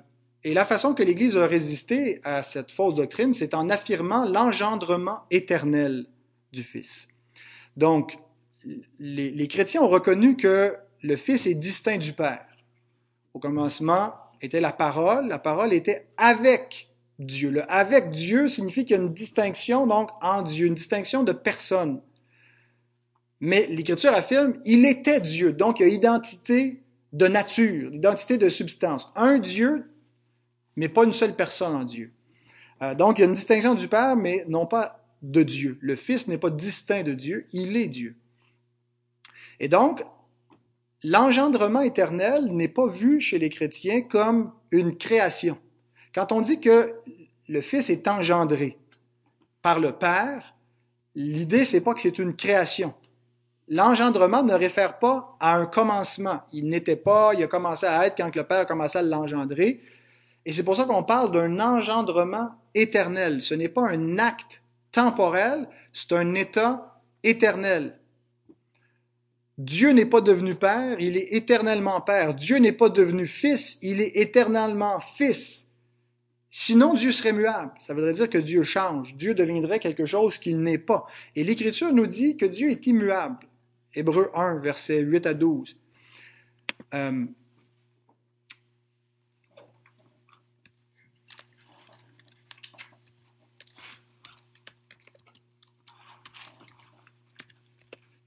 et 0.43 0.53
la 0.53 0.65
façon 0.65 0.93
que 0.93 1.03
l'Église 1.03 1.37
a 1.37 1.45
résisté 1.45 2.19
à 2.23 2.41
cette 2.41 2.71
fausse 2.71 2.95
doctrine, 2.95 3.33
c'est 3.33 3.53
en 3.53 3.69
affirmant 3.69 4.25
l'engendrement 4.25 5.19
éternel 5.29 6.07
du 6.51 6.63
Fils. 6.63 7.07
Donc, 7.77 8.17
les, 8.99 9.47
chrétiens 9.47 9.81
ont 9.81 9.87
reconnu 9.87 10.35
que 10.37 10.75
le 11.01 11.15
Fils 11.15 11.45
est 11.45 11.53
distinct 11.53 11.97
du 11.97 12.13
Père. 12.13 12.45
Au 13.33 13.39
commencement 13.39 14.13
était 14.41 14.61
la 14.61 14.71
parole, 14.71 15.27
la 15.27 15.39
parole 15.39 15.73
était 15.73 16.07
avec 16.17 16.89
Dieu. 17.19 17.51
Le 17.51 17.71
avec 17.71 18.09
Dieu 18.09 18.47
signifie 18.47 18.83
qu'il 18.83 18.97
y 18.97 18.99
a 18.99 19.01
une 19.01 19.13
distinction 19.13 19.85
donc 19.85 20.09
en 20.21 20.41
Dieu, 20.41 20.65
une 20.67 20.73
distinction 20.73 21.23
de 21.23 21.31
personne. 21.31 22.01
Mais 23.39 23.67
l'Écriture 23.67 24.13
affirme, 24.13 24.55
il 24.65 24.85
était 24.85 25.21
Dieu, 25.21 25.53
donc 25.53 25.79
il 25.79 25.87
y 25.87 25.91
a 25.91 25.93
identité 25.93 26.81
de 27.13 27.27
nature, 27.27 27.93
identité 27.93 28.37
de 28.37 28.49
substance. 28.49 29.11
Un 29.15 29.39
Dieu, 29.39 29.90
mais 30.75 30.89
pas 30.89 31.03
une 31.03 31.13
seule 31.13 31.35
personne 31.35 31.75
en 31.75 31.83
Dieu. 31.83 32.11
Euh, 32.81 32.95
donc 32.95 33.17
il 33.17 33.21
y 33.21 33.23
a 33.23 33.27
une 33.27 33.33
distinction 33.33 33.75
du 33.75 33.87
Père, 33.87 34.15
mais 34.15 34.45
non 34.47 34.65
pas 34.65 35.03
de 35.21 35.43
Dieu. 35.43 35.77
Le 35.81 35.95
Fils 35.95 36.27
n'est 36.27 36.37
pas 36.37 36.49
distinct 36.49 37.03
de 37.03 37.13
Dieu, 37.13 37.47
il 37.51 37.77
est 37.77 37.87
Dieu. 37.87 38.15
Et 39.59 39.67
donc, 39.67 40.03
l'engendrement 41.03 41.81
éternel 41.81 42.45
n'est 42.45 42.67
pas 42.67 42.87
vu 42.87 43.21
chez 43.21 43.37
les 43.37 43.49
chrétiens 43.49 44.01
comme 44.01 44.51
une 44.71 44.95
création. 44.95 45.57
Quand 46.13 46.31
on 46.31 46.41
dit 46.41 46.59
que 46.59 46.93
le 47.47 47.61
Fils 47.61 47.89
est 47.89 48.07
engendré 48.07 48.79
par 49.61 49.79
le 49.79 49.91
Père, 49.91 50.55
l'idée 51.15 51.65
c'est 51.65 51.81
pas 51.81 51.93
que 51.93 52.01
c'est 52.01 52.19
une 52.19 52.35
création. 52.35 52.93
L'engendrement 53.67 54.43
ne 54.43 54.53
réfère 54.53 54.99
pas 54.99 55.37
à 55.39 55.55
un 55.55 55.65
commencement. 55.65 56.41
Il 56.51 56.67
n'était 56.67 56.97
pas, 56.97 57.33
il 57.33 57.43
a 57.43 57.47
commencé 57.47 57.85
à 57.85 58.05
être 58.05 58.17
quand 58.17 58.35
le 58.35 58.43
Père 58.43 58.59
a 58.59 58.65
commencé 58.65 58.97
à 58.97 59.01
l'engendrer. 59.01 59.81
Et 60.45 60.53
c'est 60.53 60.63
pour 60.63 60.75
ça 60.75 60.85
qu'on 60.85 61.03
parle 61.03 61.31
d'un 61.31 61.59
engendrement 61.59 62.51
éternel. 62.73 63.41
Ce 63.41 63.53
n'est 63.53 63.69
pas 63.69 63.89
un 63.89 64.17
acte 64.17 64.61
temporel, 64.91 65.67
c'est 65.93 66.13
un 66.13 66.33
état 66.33 67.01
éternel. 67.23 67.99
Dieu 69.57 69.91
n'est 69.91 70.05
pas 70.05 70.21
devenu 70.21 70.55
Père, 70.55 70.99
il 70.99 71.17
est 71.17 71.33
éternellement 71.33 72.01
Père. 72.01 72.33
Dieu 72.33 72.57
n'est 72.57 72.71
pas 72.71 72.89
devenu 72.89 73.27
Fils, 73.27 73.77
il 73.81 74.01
est 74.01 74.17
éternellement 74.17 74.99
Fils. 74.99 75.67
Sinon, 76.53 76.95
Dieu 76.95 77.13
serait 77.13 77.31
muable. 77.31 77.71
Ça 77.79 77.93
voudrait 77.93 78.13
dire 78.13 78.29
que 78.29 78.37
Dieu 78.37 78.63
change. 78.63 79.15
Dieu 79.15 79.33
deviendrait 79.33 79.79
quelque 79.79 80.05
chose 80.05 80.37
qu'il 80.37 80.61
n'est 80.61 80.77
pas. 80.77 81.05
Et 81.35 81.45
l'Écriture 81.45 81.93
nous 81.93 82.07
dit 82.07 82.35
que 82.35 82.45
Dieu 82.45 82.69
est 82.71 82.87
immuable. 82.87 83.47
Hébreu 83.95 84.29
1, 84.35 84.59
versets 84.59 84.99
8 84.99 85.27
à 85.27 85.33
12. 85.33 85.77
Euh, 86.93 87.25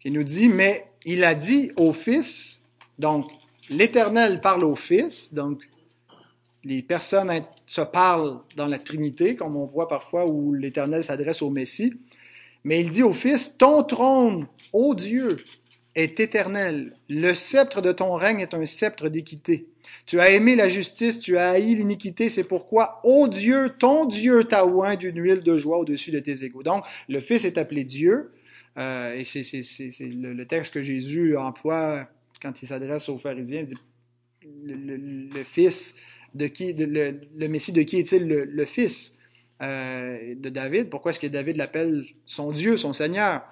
il 0.05 0.13
nous 0.13 0.23
dit, 0.23 0.49
mais 0.49 0.87
il 1.05 1.25
a 1.25 1.35
dit 1.35 1.73
au 1.77 1.93
Fils, 1.93 2.63
donc 2.99 3.31
l'Éternel 3.71 4.41
parle 4.41 4.65
au 4.65 4.75
Fils, 4.75 5.33
donc 5.33 5.63
les 6.63 6.83
personnes 6.83 7.31
se 7.67 7.81
parlent 7.81 8.41
dans 8.57 8.67
la 8.67 8.79
Trinité, 8.79 9.37
comme 9.37 9.57
on 9.57 9.65
voit 9.65 9.89
parfois 9.89 10.27
où 10.27 10.55
l'Éternel 10.55 11.05
s'adresse 11.05 11.43
au 11.43 11.51
Messie. 11.51 11.95
Mais 12.65 12.81
il 12.81 12.91
dit 12.91 13.03
au 13.03 13.13
Fils, 13.13 13.57
ton 13.59 13.83
trône, 13.83 14.47
ô 14.73 14.95
Dieu, 14.95 15.37
est 15.95 16.19
éternel. 16.21 16.97
Le 17.09 17.35
sceptre 17.35 17.81
de 17.81 17.93
ton 17.93 18.15
règne 18.15 18.41
est 18.41 18.55
un 18.55 18.65
sceptre 18.65 19.09
d'équité. 19.09 19.69
Tu 20.07 20.21
as 20.21 20.31
aimé 20.31 20.57
la 20.57 20.69
justice, 20.69 21.19
tu 21.19 21.39
as 21.39 21.51
haï 21.51 21.75
l'iniquité, 21.75 22.29
c'est 22.29 22.45
pourquoi, 22.45 23.01
ô 23.05 23.29
Dieu, 23.29 23.73
ton 23.79 24.05
Dieu 24.05 24.45
t'a 24.45 24.67
oint 24.67 24.97
d'une 24.97 25.19
huile 25.19 25.43
de 25.43 25.57
joie 25.57 25.79
au-dessus 25.79 26.11
de 26.11 26.21
tes 26.21 26.45
égaux. 26.45 26.63
Donc, 26.63 26.85
le 27.09 27.21
Fils 27.21 27.45
est 27.45 27.59
appelé 27.59 27.85
Dieu, 27.85 28.31
euh, 28.77 29.15
et 29.15 29.25
c'est 29.25 29.43
le, 30.01 30.45
texte 30.45 30.75
que 30.75 30.83
Jésus 30.83 31.37
emploie 31.37 32.09
quand 32.43 32.63
il 32.63 32.67
s'adresse 32.67 33.09
aux 33.09 33.19
pharisiens. 33.19 33.61
Il 33.61 33.67
dit, 33.67 33.75
le, 34.65 35.45
Fils 35.45 35.97
de 36.35 36.47
qui, 36.47 36.73
le, 36.73 37.21
le, 37.37 37.49
Messie 37.49 37.73
de 37.73 37.83
qui 37.83 37.99
est-il 37.99 38.27
le, 38.27 38.65
Fils 38.65 39.17
euh, 39.63 40.35
de 40.37 40.49
David? 40.49 40.91
Pourquoi 40.91 41.11
est-ce 41.11 41.21
que 41.21 41.27
David 41.27 41.57
l'appelle 41.57 42.05
son 42.27 42.53
Dieu, 42.53 42.77
son 42.77 42.93
Seigneur? 42.93 43.43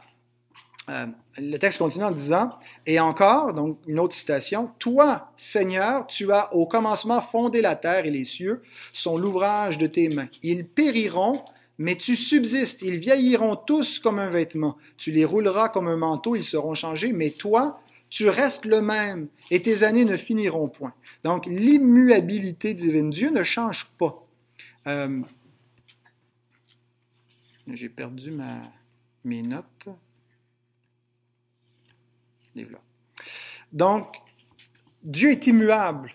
Euh, 0.89 1.07
le 1.39 1.57
texte 1.59 1.79
continue 1.79 2.05
en 2.05 2.11
disant, 2.11 2.51
et 2.87 2.99
encore, 2.99 3.55
donc 3.55 3.79
une 3.87 4.01
autre 4.01 4.17
citation, 4.17 4.71
Toi, 4.81 5.31
Seigneur, 5.37 6.07
tu 6.09 6.33
as 6.33 6.53
au 6.53 6.67
commencement 6.67 7.21
fondé 7.21 7.61
la 7.61 7.77
terre 7.77 8.05
et 8.05 8.11
les 8.11 8.25
cieux, 8.25 8.63
sont 8.93 9.17
l'ouvrage 9.17 9.79
de 9.79 9.87
tes 9.87 10.09
mains. 10.09 10.29
Ils 10.43 10.67
périront, 10.67 11.45
mais 11.83 11.97
tu 11.97 12.17
subsistes, 12.17 12.83
ils 12.83 12.99
vieilliront 12.99 13.57
tous 13.57 13.99
comme 13.99 14.21
un 14.21 14.31
vêtement, 14.31 14.79
tu 14.97 15.11
les 15.11 15.25
rouleras 15.25 15.69
comme 15.69 15.89
un 15.89 15.97
manteau, 15.97 16.37
ils 16.37 16.45
seront 16.45 16.75
changés, 16.75 17.13
mais 17.13 17.31
toi, 17.31 17.81
tu 18.09 18.29
restes 18.29 18.67
le 18.67 18.83
même, 18.83 19.29
et 19.51 19.61
tes 19.63 19.83
années 19.83 20.05
ne 20.05 20.17
finiront 20.17 20.69
point. 20.69 20.95
Donc, 21.25 21.47
l'immuabilité 21.47 22.75
divine, 22.75 23.11
Dieu 23.11 23.31
ne 23.31 23.43
change 23.43 23.87
pas. 23.99 24.25
Euh, 24.87 25.23
j'ai 27.67 27.89
perdu 27.89 28.31
ma, 28.31 28.63
mes 29.25 29.43
notes. 29.43 29.89
Donc, 33.73 34.17
Dieu 35.03 35.31
est 35.31 35.47
immuable. 35.49 36.13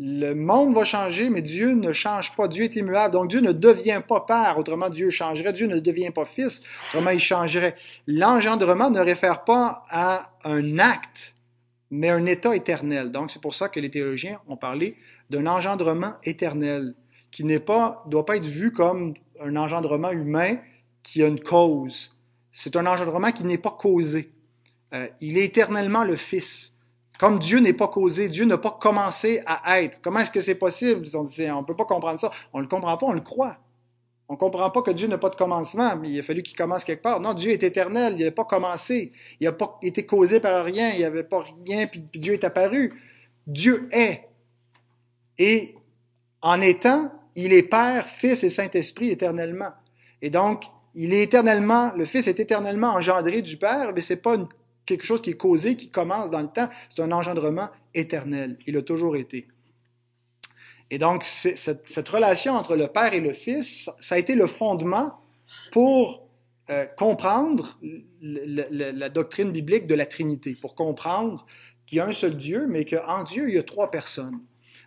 Le 0.00 0.32
monde 0.32 0.74
va 0.74 0.84
changer, 0.84 1.28
mais 1.28 1.42
Dieu 1.42 1.72
ne 1.72 1.90
change 1.90 2.36
pas. 2.36 2.46
Dieu 2.46 2.62
est 2.62 2.76
immuable. 2.76 3.12
Donc, 3.14 3.28
Dieu 3.28 3.40
ne 3.40 3.50
devient 3.50 4.00
pas 4.06 4.20
père. 4.20 4.56
Autrement, 4.56 4.90
Dieu 4.90 5.10
changerait. 5.10 5.52
Dieu 5.52 5.66
ne 5.66 5.80
devient 5.80 6.12
pas 6.12 6.24
fils. 6.24 6.62
Autrement, 6.88 7.10
il 7.10 7.18
changerait. 7.18 7.74
L'engendrement 8.06 8.90
ne 8.90 9.00
réfère 9.00 9.42
pas 9.42 9.82
à 9.90 10.34
un 10.44 10.78
acte, 10.78 11.34
mais 11.90 12.10
un 12.10 12.26
état 12.26 12.54
éternel. 12.54 13.10
Donc, 13.10 13.32
c'est 13.32 13.42
pour 13.42 13.56
ça 13.56 13.68
que 13.68 13.80
les 13.80 13.90
théologiens 13.90 14.38
ont 14.46 14.56
parlé 14.56 14.96
d'un 15.30 15.46
engendrement 15.48 16.14
éternel, 16.22 16.94
qui 17.32 17.42
n'est 17.42 17.58
pas, 17.58 18.04
doit 18.06 18.24
pas 18.24 18.36
être 18.36 18.46
vu 18.46 18.72
comme 18.72 19.14
un 19.40 19.56
engendrement 19.56 20.12
humain 20.12 20.58
qui 21.02 21.24
a 21.24 21.26
une 21.26 21.40
cause. 21.40 22.16
C'est 22.52 22.76
un 22.76 22.86
engendrement 22.86 23.32
qui 23.32 23.42
n'est 23.42 23.58
pas 23.58 23.76
causé. 23.76 24.30
Euh, 24.94 25.08
il 25.20 25.38
est 25.38 25.44
éternellement 25.44 26.04
le 26.04 26.14
Fils. 26.14 26.77
Comme 27.18 27.40
Dieu 27.40 27.58
n'est 27.58 27.72
pas 27.72 27.88
causé, 27.88 28.28
Dieu 28.28 28.44
n'a 28.44 28.58
pas 28.58 28.70
commencé 28.70 29.42
à 29.44 29.82
être. 29.82 30.00
Comment 30.00 30.20
est-ce 30.20 30.30
que 30.30 30.40
c'est 30.40 30.54
possible? 30.54 31.04
On 31.16 31.22
ne 31.22 31.64
peut 31.64 31.74
pas 31.74 31.84
comprendre 31.84 32.20
ça. 32.20 32.30
On 32.52 32.58
ne 32.58 32.62
le 32.62 32.68
comprend 32.68 32.96
pas, 32.96 33.06
on 33.06 33.12
le 33.12 33.20
croit. 33.20 33.58
On 34.28 34.34
ne 34.34 34.38
comprend 34.38 34.70
pas 34.70 34.82
que 34.82 34.90
Dieu 34.90 35.08
n'a 35.08 35.18
pas 35.18 35.30
de 35.30 35.36
commencement, 35.36 35.96
mais 35.96 36.10
il 36.10 36.18
a 36.20 36.22
fallu 36.22 36.42
qu'il 36.42 36.56
commence 36.56 36.84
quelque 36.84 37.02
part. 37.02 37.18
Non, 37.18 37.32
Dieu 37.32 37.50
est 37.50 37.62
éternel, 37.62 38.16
il 38.18 38.24
n'a 38.26 38.30
pas 38.30 38.44
commencé. 38.44 39.12
Il 39.40 39.44
n'a 39.46 39.52
pas 39.52 39.78
été 39.82 40.04
causé 40.04 40.38
par 40.38 40.64
rien, 40.64 40.90
il 40.90 40.98
n'y 40.98 41.04
avait 41.04 41.24
pas 41.24 41.44
rien, 41.66 41.86
puis, 41.86 42.04
Dieu 42.12 42.34
est 42.34 42.44
apparu. 42.44 43.02
Dieu 43.46 43.88
est. 43.90 44.28
Et 45.38 45.74
en 46.42 46.60
étant, 46.60 47.10
il 47.34 47.52
est 47.52 47.62
Père, 47.62 48.06
Fils 48.06 48.44
et 48.44 48.50
Saint-Esprit 48.50 49.10
éternellement. 49.10 49.72
Et 50.20 50.28
donc, 50.28 50.64
il 50.94 51.14
est 51.14 51.22
éternellement, 51.22 51.92
le 51.96 52.04
Fils 52.04 52.28
est 52.28 52.38
éternellement 52.38 52.88
engendré 52.94 53.40
du 53.40 53.56
Père, 53.56 53.92
mais 53.94 54.02
c'est 54.02 54.20
pas 54.20 54.36
quelque 54.88 55.04
chose 55.04 55.20
qui 55.20 55.30
est 55.30 55.36
causé, 55.36 55.76
qui 55.76 55.90
commence 55.90 56.30
dans 56.30 56.40
le 56.40 56.48
temps. 56.48 56.70
C'est 56.88 57.02
un 57.02 57.12
engendrement 57.12 57.68
éternel. 57.94 58.56
Il 58.66 58.76
a 58.76 58.82
toujours 58.82 59.16
été. 59.16 59.46
Et 60.90 60.96
donc, 60.96 61.24
cette, 61.24 61.86
cette, 61.86 62.08
relation 62.08 62.54
entre 62.54 62.74
le 62.74 62.86
Père 62.86 63.12
et 63.12 63.20
le 63.20 63.34
Fils, 63.34 63.90
ça 64.00 64.14
a 64.14 64.18
été 64.18 64.34
le 64.34 64.46
fondement 64.46 65.20
pour 65.70 66.26
euh, 66.70 66.86
comprendre 66.96 67.78
la 68.22 69.08
doctrine 69.10 69.52
biblique 69.52 69.86
de 69.86 69.94
la 69.94 70.06
Trinité, 70.06 70.56
pour 70.58 70.74
comprendre 70.74 71.44
qu'il 71.84 71.98
y 71.98 72.00
a 72.00 72.06
un 72.06 72.12
seul 72.12 72.38
Dieu, 72.38 72.66
mais 72.66 72.86
qu'en 72.86 73.22
Dieu, 73.24 73.50
il 73.50 73.54
y 73.56 73.58
a 73.58 73.62
trois 73.62 73.90
personnes. 73.90 74.40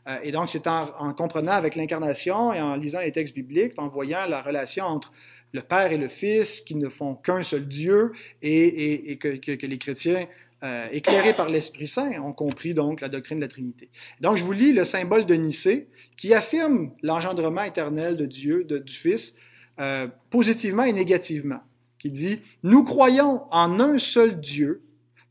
Euh, 0.08 0.18
et 0.24 0.32
donc, 0.32 0.50
c'est 0.50 0.66
en, 0.66 0.90
en, 0.98 1.14
comprenant 1.14 1.52
avec 1.52 1.76
l'incarnation 1.76 2.52
et 2.52 2.60
en 2.60 2.76
lisant 2.76 3.02
les 3.02 3.12
textes 3.12 3.36
bibliques, 3.36 3.74
en 3.78 3.88
voyant 3.88 4.26
la 4.28 4.42
relation 4.42 4.86
entre 4.86 5.14
le 5.54 5.62
Père 5.62 5.92
et 5.92 5.98
le 5.98 6.08
Fils 6.08 6.62
qui 6.62 6.76
ne 6.76 6.90
font 6.90 7.16
qu'un 7.16 7.44
seul 7.44 7.68
Dieu 7.68 8.14
et, 8.42 9.18
que, 9.20 9.66
les 9.66 9.78
chrétiens 9.78 10.28
euh, 10.64 10.88
éclairés 10.92 11.34
par 11.34 11.50
l'Esprit 11.50 11.88
Saint 11.88 12.22
ont 12.22 12.34
compris 12.34 12.74
donc 12.74 13.02
la 13.02 13.10
doctrine 13.10 13.40
de 13.40 13.44
la 13.44 13.48
Trinité. 13.48 13.90
Donc, 14.20 14.38
je 14.38 14.44
vous 14.44 14.52
lis 14.52 14.74
le 14.74 14.84
symbole 14.84 15.26
de 15.26 15.34
Nicée 15.34 15.88
qui 16.18 16.34
affirme 16.34 16.92
l'engendrement 17.02 17.64
éternel 17.64 18.16
de 18.16 18.26
Dieu, 18.26 18.64
de, 18.64 18.78
du 18.78 18.94
Fils, 18.94 19.36
euh, 19.80 20.08
positivement 20.30 20.84
et 20.84 20.94
négativement, 20.94 21.62
qui 21.98 22.12
dit, 22.12 22.42
Nous 22.64 22.84
croyons 22.84 23.44
en 23.52 23.80
un 23.80 23.98
seul 23.98 24.40
Dieu, 24.40 24.84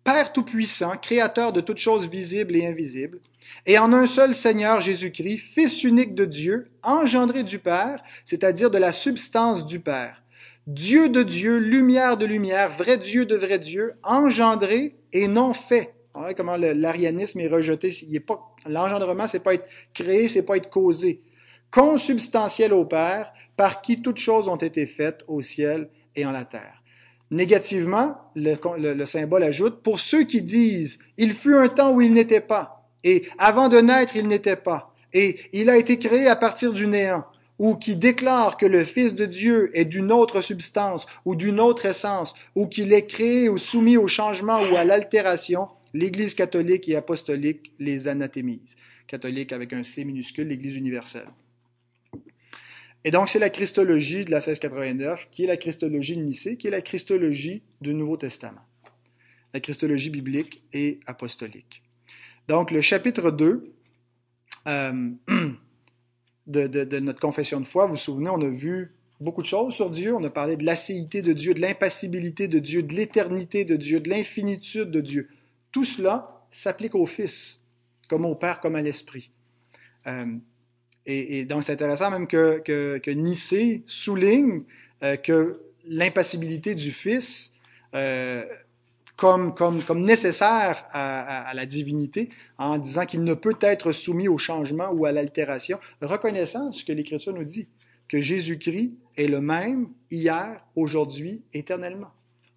Père 0.03 0.33
Tout-Puissant, 0.33 0.97
Créateur 0.97 1.53
de 1.53 1.61
toutes 1.61 1.79
choses 1.79 2.09
visibles 2.09 2.57
et 2.57 2.67
invisibles, 2.67 3.21
et 3.67 3.79
en 3.79 3.93
un 3.93 4.07
seul 4.07 4.35
Seigneur 4.35 4.81
Jésus-Christ, 4.81 5.39
Fils 5.39 5.85
unique 5.85 6.15
de 6.15 6.25
Dieu, 6.25 6.71
engendré 6.83 7.43
du 7.45 7.59
Père, 7.59 8.03
c'est-à-dire 8.25 8.71
de 8.71 8.79
la 8.79 8.93
substance 8.93 9.67
du 9.67 9.81
Père. 9.81 10.23
Dieu 10.67 11.09
de 11.09 11.23
Dieu, 11.23 11.59
lumière 11.59 12.17
de 12.17 12.27
lumière, 12.27 12.71
vrai 12.73 12.99
Dieu 12.99 13.27
de 13.27 13.37
vrai 13.37 13.59
Dieu, 13.59 13.95
engendré 14.03 14.97
et 15.13 15.27
non 15.27 15.53
fait. 15.53 15.95
Voyez 16.15 16.35
comment 16.35 16.57
l'arianisme 16.57 17.41
est 17.41 17.49
rejeté. 17.49 17.93
L'engendrement, 18.67 19.27
c'est 19.27 19.43
pas 19.43 19.55
être 19.55 19.69
créé, 19.95 20.29
c'est 20.29 20.43
pas 20.43 20.57
être 20.57 20.71
causé. 20.71 21.23
Consubstantiel 21.71 22.73
au 22.73 22.85
Père, 22.85 23.33
par 23.57 23.81
qui 23.81 24.03
toutes 24.03 24.19
choses 24.19 24.49
ont 24.49 24.57
été 24.57 24.87
faites 24.87 25.25
au 25.29 25.41
ciel 25.41 25.89
et 26.17 26.27
en 26.27 26.33
la 26.33 26.45
terre. 26.45 26.83
Négativement, 27.31 28.17
le, 28.35 28.57
le, 28.79 28.95
le 28.95 29.07
symbole 29.07 29.45
ajoute, 29.45 29.83
pour 29.83 30.01
ceux 30.01 30.25
qui 30.25 30.43
disent, 30.43 30.99
il 31.17 31.33
fut 31.33 31.55
un 31.55 31.69
temps 31.69 31.93
où 31.93 32.01
il 32.01 32.13
n'était 32.13 32.41
pas, 32.41 32.80
et 33.05 33.27
avant 33.39 33.69
de 33.69 33.79
naître, 33.79 34.17
il 34.17 34.29
n'était 34.29 34.57
pas, 34.57 34.95
et 35.13 35.39
il 35.53 35.71
a 35.71 35.77
été 35.77 35.99
créé 35.99 36.27
à 36.27 36.37
partir 36.37 36.73
du 36.73 36.87
néant, 36.87 37.25
ou 37.59 37.75
qui 37.75 37.95
déclare 37.97 38.57
que 38.57 38.67
le 38.67 38.85
Fils 38.85 39.15
de 39.15 39.27
Dieu 39.27 39.71
est 39.75 39.85
d'une 39.85 40.13
autre 40.13 40.41
substance 40.41 41.07
ou 41.27 41.35
d'une 41.35 41.61
autre 41.61 41.85
essence, 41.87 42.35
ou 42.55 42.67
qu'il 42.67 42.93
est 42.93 43.07
créé 43.07 43.49
ou 43.49 43.59
soumis 43.59 43.99
au 43.99 44.09
changement 44.09 44.63
ou 44.63 44.77
à 44.77 44.85
l'altération, 44.85 45.69
l'Église 45.93 46.35
catholique 46.35 46.89
et 46.89 46.97
apostolique 46.97 47.73
les 47.79 48.09
anathémise. 48.09 48.77
Catholique 49.07 49.53
avec 49.53 49.73
un 49.73 49.83
C 49.83 50.05
minuscule, 50.05 50.49
l'Église 50.49 50.77
universelle. 50.77 51.29
Et 53.05 53.11
donc, 53.11 53.29
c'est 53.29 53.39
la 53.39 53.51
Christologie 53.51 54.25
de 54.25 54.31
la 54.31 54.39
1689, 54.39 55.29
qui 55.31 55.45
est 55.45 55.47
la 55.47 55.57
Christologie 55.57 56.17
de 56.17 56.23
Nicée, 56.23 56.57
qui 56.57 56.67
est 56.67 56.71
la 56.71 56.83
Christologie 56.83 57.63
du 57.81 57.95
Nouveau 57.95 58.17
Testament. 58.17 58.61
La 59.53 59.61
Christologie 59.61 60.11
biblique 60.11 60.63
et 60.73 61.01
apostolique. 61.07 61.83
Donc, 62.51 62.73
le 62.73 62.81
chapitre 62.81 63.31
2 63.31 63.73
euh, 64.67 65.11
de, 66.49 66.99
notre 66.99 67.21
confession 67.21 67.61
de 67.61 67.65
foi, 67.65 67.87
vous 67.87 67.93
vous 67.93 67.97
souvenez, 67.97 68.29
on 68.29 68.41
a 68.41 68.49
vu 68.49 68.93
beaucoup 69.21 69.43
de 69.43 69.47
choses 69.47 69.73
sur 69.73 69.89
Dieu. 69.89 70.17
On 70.17 70.25
a 70.25 70.31
parlé 70.31 70.57
de 70.57 70.65
l'acéité 70.65 71.23
de 71.23 71.33
Dieu, 71.33 71.55
de 71.55 71.61
l'impassibilité 71.61 72.49
de 72.49 72.59
Dieu, 72.59 72.83
de 72.83 72.93
l'éternité 72.93 73.65
de 73.65 73.77
Dieu, 73.77 74.01
de 74.01 74.11
l'infinitude 74.11 74.91
de 74.91 75.01
Dieu. 75.01 75.29
Tout 75.71 75.85
cela 75.85 76.43
s'applique 76.51 76.97
au 76.97 77.07
Fils, 77.07 77.63
comme 78.09 78.25
au 78.25 78.35
Père, 78.35 78.59
comme 78.59 78.75
à 78.75 78.83
l'Esprit. 78.83 79.31
Euh, 80.09 80.35
et, 81.07 81.45
donc, 81.45 81.63
c'est 81.63 81.75
intéressant 81.75 82.11
même 82.11 82.27
que, 82.27 83.11
Nicée 83.13 83.85
souligne 83.87 84.65
euh, 85.05 85.15
que 85.15 85.61
l'impassibilité 85.87 86.75
du 86.75 86.91
Fils 86.91 87.55
comme, 89.21 90.01
nécessaire 90.01 90.87
à, 90.93 91.53
la 91.53 91.67
divinité, 91.67 92.31
en 92.57 92.79
disant 92.79 93.05
qu'il 93.05 93.23
ne 93.23 93.35
peut 93.35 93.57
être 93.61 93.93
soumis 93.93 94.29
au 94.29 94.39
changement 94.39 94.89
ou 94.91 95.05
à 95.05 95.13
l'altération, 95.13 95.79
reconnaissant 96.01 96.73
ce 96.73 96.85
que 96.85 96.93
l'Écriture 96.93 97.35
nous 97.35 97.45
dit, 97.45 97.69
que 98.09 98.19
Jésus-Christ 98.19 98.95
est 99.19 99.27
le 99.27 99.43
même 99.43 99.89
hier, 100.11 100.65
aujourd'hui, 100.75 101.43
éternellement. 101.53 102.11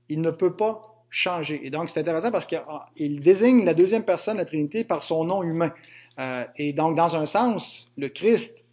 Il 0.07 0.21
ne 0.21 0.31
peut 0.31 0.55
pas 0.55 0.81
changer. 1.09 1.59
Et 1.63 1.69
donc, 1.69 1.89
c'est 1.89 1.99
intéressant 1.99 2.31
parce 2.31 2.45
qu'il 2.45 3.19
désigne 3.19 3.65
la 3.65 3.73
deuxième 3.73 4.03
personne 4.03 4.35
de 4.35 4.39
la 4.39 4.45
Trinité 4.45 4.85
par 4.85 5.03
son 5.03 5.25
nom 5.25 5.43
humain. 5.43 5.73
Euh, 6.17 6.45
et 6.55 6.71
donc, 6.71 6.95
dans 6.95 7.15
un 7.17 7.25
sens, 7.25 7.91
le 7.97 8.07
Christ 8.07 8.63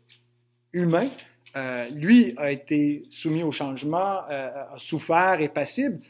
humain, 0.72 1.06
euh, 1.56 1.88
lui, 1.90 2.34
a 2.36 2.52
été 2.52 3.02
soumis 3.10 3.42
au 3.42 3.50
changement, 3.50 4.20
euh, 4.30 4.48
a 4.72 4.74
souffert 4.76 5.40
et 5.40 5.48
passible, 5.48 6.00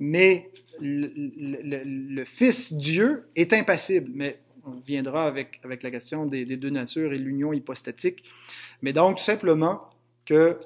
mais 0.00 0.50
le, 0.80 2.24
Fils 2.24 2.72
Dieu 2.72 3.28
est 3.36 3.52
impassible, 3.52 4.10
mais 4.14 4.40
on 4.64 4.72
viendra 4.72 5.26
avec, 5.26 5.60
avec 5.64 5.82
la 5.82 5.90
question 5.90 6.26
des, 6.26 6.44
deux 6.44 6.70
natures 6.70 7.12
et 7.12 7.18
l'union 7.18 7.52
hypostatique. 7.52 8.24
Mais 8.82 8.92
donc, 8.92 9.20
simplement 9.20 9.90
que 10.24 10.58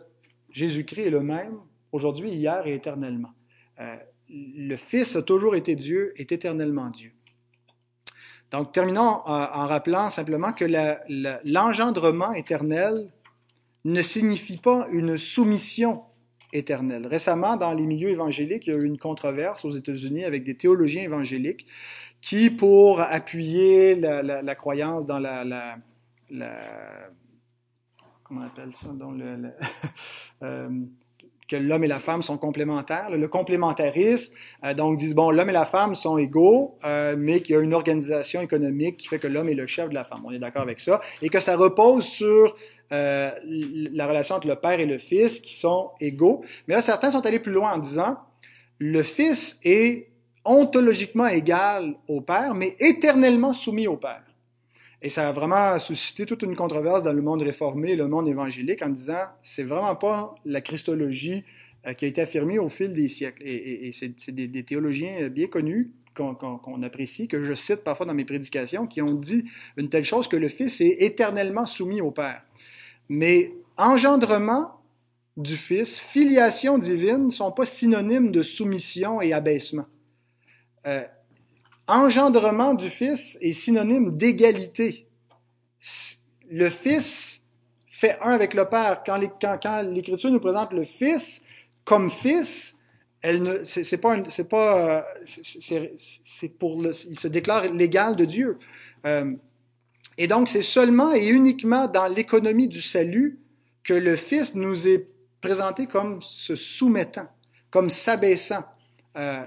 Jésus-Christ 0.50 1.06
est 1.06 1.10
le 1.10 1.22
même 1.22 1.58
aujourd'hui, 1.92 2.30
hier 2.30 2.66
et 2.66 2.74
éternellement. 2.74 3.32
Euh, 3.80 3.96
le 4.28 4.76
Fils 4.76 5.16
a 5.16 5.22
toujours 5.22 5.54
été 5.54 5.76
Dieu, 5.76 6.12
est 6.16 6.32
éternellement 6.32 6.90
Dieu. 6.90 7.12
Donc, 8.50 8.72
terminons 8.72 9.20
en, 9.24 9.24
en 9.26 9.66
rappelant 9.66 10.10
simplement 10.10 10.52
que 10.52 10.64
l'engendrement 11.44 12.32
éternel 12.32 13.10
ne 13.84 14.02
signifie 14.02 14.56
pas 14.56 14.88
une 14.92 15.16
soumission 15.16 16.02
Récemment, 16.54 17.56
dans 17.56 17.72
les 17.72 17.86
milieux 17.86 18.10
évangéliques, 18.10 18.66
il 18.66 18.70
y 18.70 18.76
a 18.76 18.78
eu 18.78 18.84
une 18.84 18.98
controverse 18.98 19.64
aux 19.64 19.72
États-Unis 19.72 20.24
avec 20.24 20.44
des 20.44 20.56
théologiens 20.56 21.02
évangéliques 21.02 21.66
qui, 22.20 22.50
pour 22.50 23.00
appuyer 23.00 23.96
la 23.96 24.54
croyance 24.54 25.04
dans 25.04 25.18
la, 25.18 25.76
comment 28.22 28.42
on 28.42 28.46
appelle 28.46 28.74
ça, 28.74 28.88
dans 28.88 29.10
le, 29.10 29.50
euh, 30.42 30.68
que 31.48 31.56
l'homme 31.56 31.84
et 31.84 31.88
la 31.88 31.98
femme 31.98 32.22
sont 32.22 32.38
complémentaires. 32.38 33.10
Le, 33.10 33.28
complémentarisme, 33.28 34.34
euh, 34.64 34.74
donc, 34.74 34.98
disent, 34.98 35.14
bon, 35.14 35.30
l'homme 35.30 35.50
et 35.50 35.52
la 35.54 35.66
femme 35.66 35.94
sont 35.94 36.16
égaux, 36.16 36.78
euh, 36.84 37.14
mais 37.18 37.40
qu'il 37.40 37.54
y 37.54 37.58
a 37.58 37.60
une 37.60 37.74
organisation 37.74 38.40
économique 38.40 38.96
qui 38.96 39.08
fait 39.08 39.18
que 39.18 39.26
l'homme 39.26 39.48
est 39.48 39.54
le 39.54 39.66
chef 39.66 39.90
de 39.90 39.94
la 39.94 40.04
femme. 40.04 40.22
On 40.24 40.30
est 40.30 40.38
d'accord 40.38 40.62
avec 40.62 40.80
ça. 40.80 41.00
Et 41.22 41.28
que 41.28 41.40
ça 41.40 41.56
repose 41.56 42.04
sur 42.04 42.56
euh, 42.94 43.30
la 43.92 44.06
relation 44.06 44.36
entre 44.36 44.48
le 44.48 44.56
père 44.56 44.80
et 44.80 44.86
le 44.86 44.98
fils 44.98 45.40
qui 45.40 45.54
sont 45.54 45.90
égaux. 46.00 46.44
Mais 46.66 46.74
là, 46.74 46.80
certains 46.80 47.10
sont 47.10 47.24
allés 47.26 47.38
plus 47.38 47.52
loin 47.52 47.72
en 47.72 47.78
disant, 47.78 48.16
le 48.78 49.02
fils 49.02 49.60
est 49.64 50.08
ontologiquement 50.44 51.26
égal 51.26 51.94
au 52.08 52.20
père, 52.20 52.54
mais 52.54 52.76
éternellement 52.78 53.52
soumis 53.52 53.86
au 53.86 53.96
père. 53.96 54.22
Et 55.02 55.10
ça 55.10 55.28
a 55.28 55.32
vraiment 55.32 55.78
suscité 55.78 56.24
toute 56.24 56.42
une 56.42 56.56
controverse 56.56 57.02
dans 57.02 57.12
le 57.12 57.20
monde 57.20 57.42
réformé, 57.42 57.94
le 57.96 58.08
monde 58.08 58.28
évangélique, 58.28 58.82
en 58.82 58.88
disant 58.88 59.26
c'est 59.42 59.62
vraiment 59.62 59.96
pas 59.96 60.34
la 60.46 60.60
christologie 60.60 61.44
euh, 61.86 61.92
qui 61.92 62.06
a 62.06 62.08
été 62.08 62.22
affirmée 62.22 62.58
au 62.58 62.70
fil 62.70 62.92
des 62.92 63.08
siècles. 63.08 63.42
Et, 63.44 63.90
c'est 63.92 64.32
des, 64.32 64.62
théologiens 64.62 65.28
bien 65.28 65.46
connus 65.46 65.92
qu'on 66.16 66.34
qu 66.34 66.46
qu 66.64 66.84
apprécie, 66.84 67.28
que 67.28 67.42
je 67.42 67.52
cite 67.52 67.84
parfois 67.84 68.06
dans 68.06 68.14
mes 68.14 68.24
prédications, 68.24 68.86
qui 68.86 69.02
ont 69.02 69.12
dit 69.12 69.44
une 69.76 69.88
telle 69.88 70.04
chose 70.04 70.28
que 70.28 70.36
le 70.36 70.48
Fils 70.48 70.80
est 70.80 71.02
éternellement 71.02 71.66
soumis 71.66 72.00
au 72.00 72.10
Père. 72.10 72.42
Mais 73.08 73.52
engendrement 73.76 74.80
du 75.36 75.56
Fils, 75.56 75.98
filiation 75.98 76.78
divine 76.78 77.26
ne 77.26 77.30
sont 77.30 77.50
pas 77.50 77.64
synonymes 77.64 78.30
de 78.30 78.42
soumission 78.42 79.20
et 79.20 79.32
abaissement. 79.32 79.86
Euh, 80.86 81.04
engendrement 81.86 82.74
du 82.74 82.88
Fils 82.88 83.36
est 83.40 83.52
synonyme 83.52 84.16
d'égalité. 84.16 85.08
Le 86.48 86.70
Fils 86.70 87.42
fait 87.90 88.16
un 88.20 88.30
avec 88.30 88.54
le 88.54 88.64
Père. 88.66 89.02
Quand 89.04 89.18
l'Écriture 89.82 90.30
nous 90.30 90.40
présente 90.40 90.72
le 90.72 90.84
Fils 90.84 91.42
comme 91.84 92.10
Fils, 92.10 92.78
c'est 93.64 94.00
pas, 94.00 94.98
euh, 94.98 95.02
c'est 95.24 96.48
pour 96.58 96.82
le, 96.82 96.92
il 97.08 97.18
se 97.18 97.28
déclare 97.28 97.72
l'égal 97.72 98.16
de 98.16 98.24
Dieu. 98.24 98.58
Euh, 99.06 99.32
et 100.18 100.26
donc, 100.26 100.48
c'est 100.48 100.62
seulement 100.62 101.12
et 101.12 101.26
uniquement 101.26 101.88
dans 101.88 102.06
l'économie 102.06 102.68
du 102.68 102.80
salut 102.80 103.38
que 103.82 103.94
le 103.94 104.16
Fils 104.16 104.54
nous 104.54 104.88
est 104.88 105.08
présenté 105.40 105.86
comme 105.86 106.20
se 106.22 106.56
soumettant, 106.56 107.28
comme 107.70 107.90
s'abaissant 107.90 108.64
euh, 109.16 109.44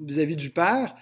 vis-à-vis 0.00 0.34
-vis 0.34 0.36
du 0.36 0.50
Père. 0.50 0.94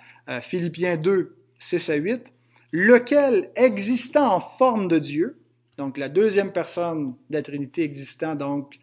Philippiens 0.42 0.96
2, 0.96 1.36
6 1.58 1.90
à 1.90 1.94
8, 1.96 2.32
lequel, 2.72 3.50
existant 3.56 4.34
en 4.34 4.40
forme 4.40 4.86
de 4.86 4.98
Dieu, 4.98 5.40
donc 5.76 5.98
la 5.98 6.08
deuxième 6.08 6.52
personne 6.52 7.14
de 7.30 7.36
la 7.36 7.42
Trinité 7.42 7.82
existant 7.82 8.34
donc 8.34 8.78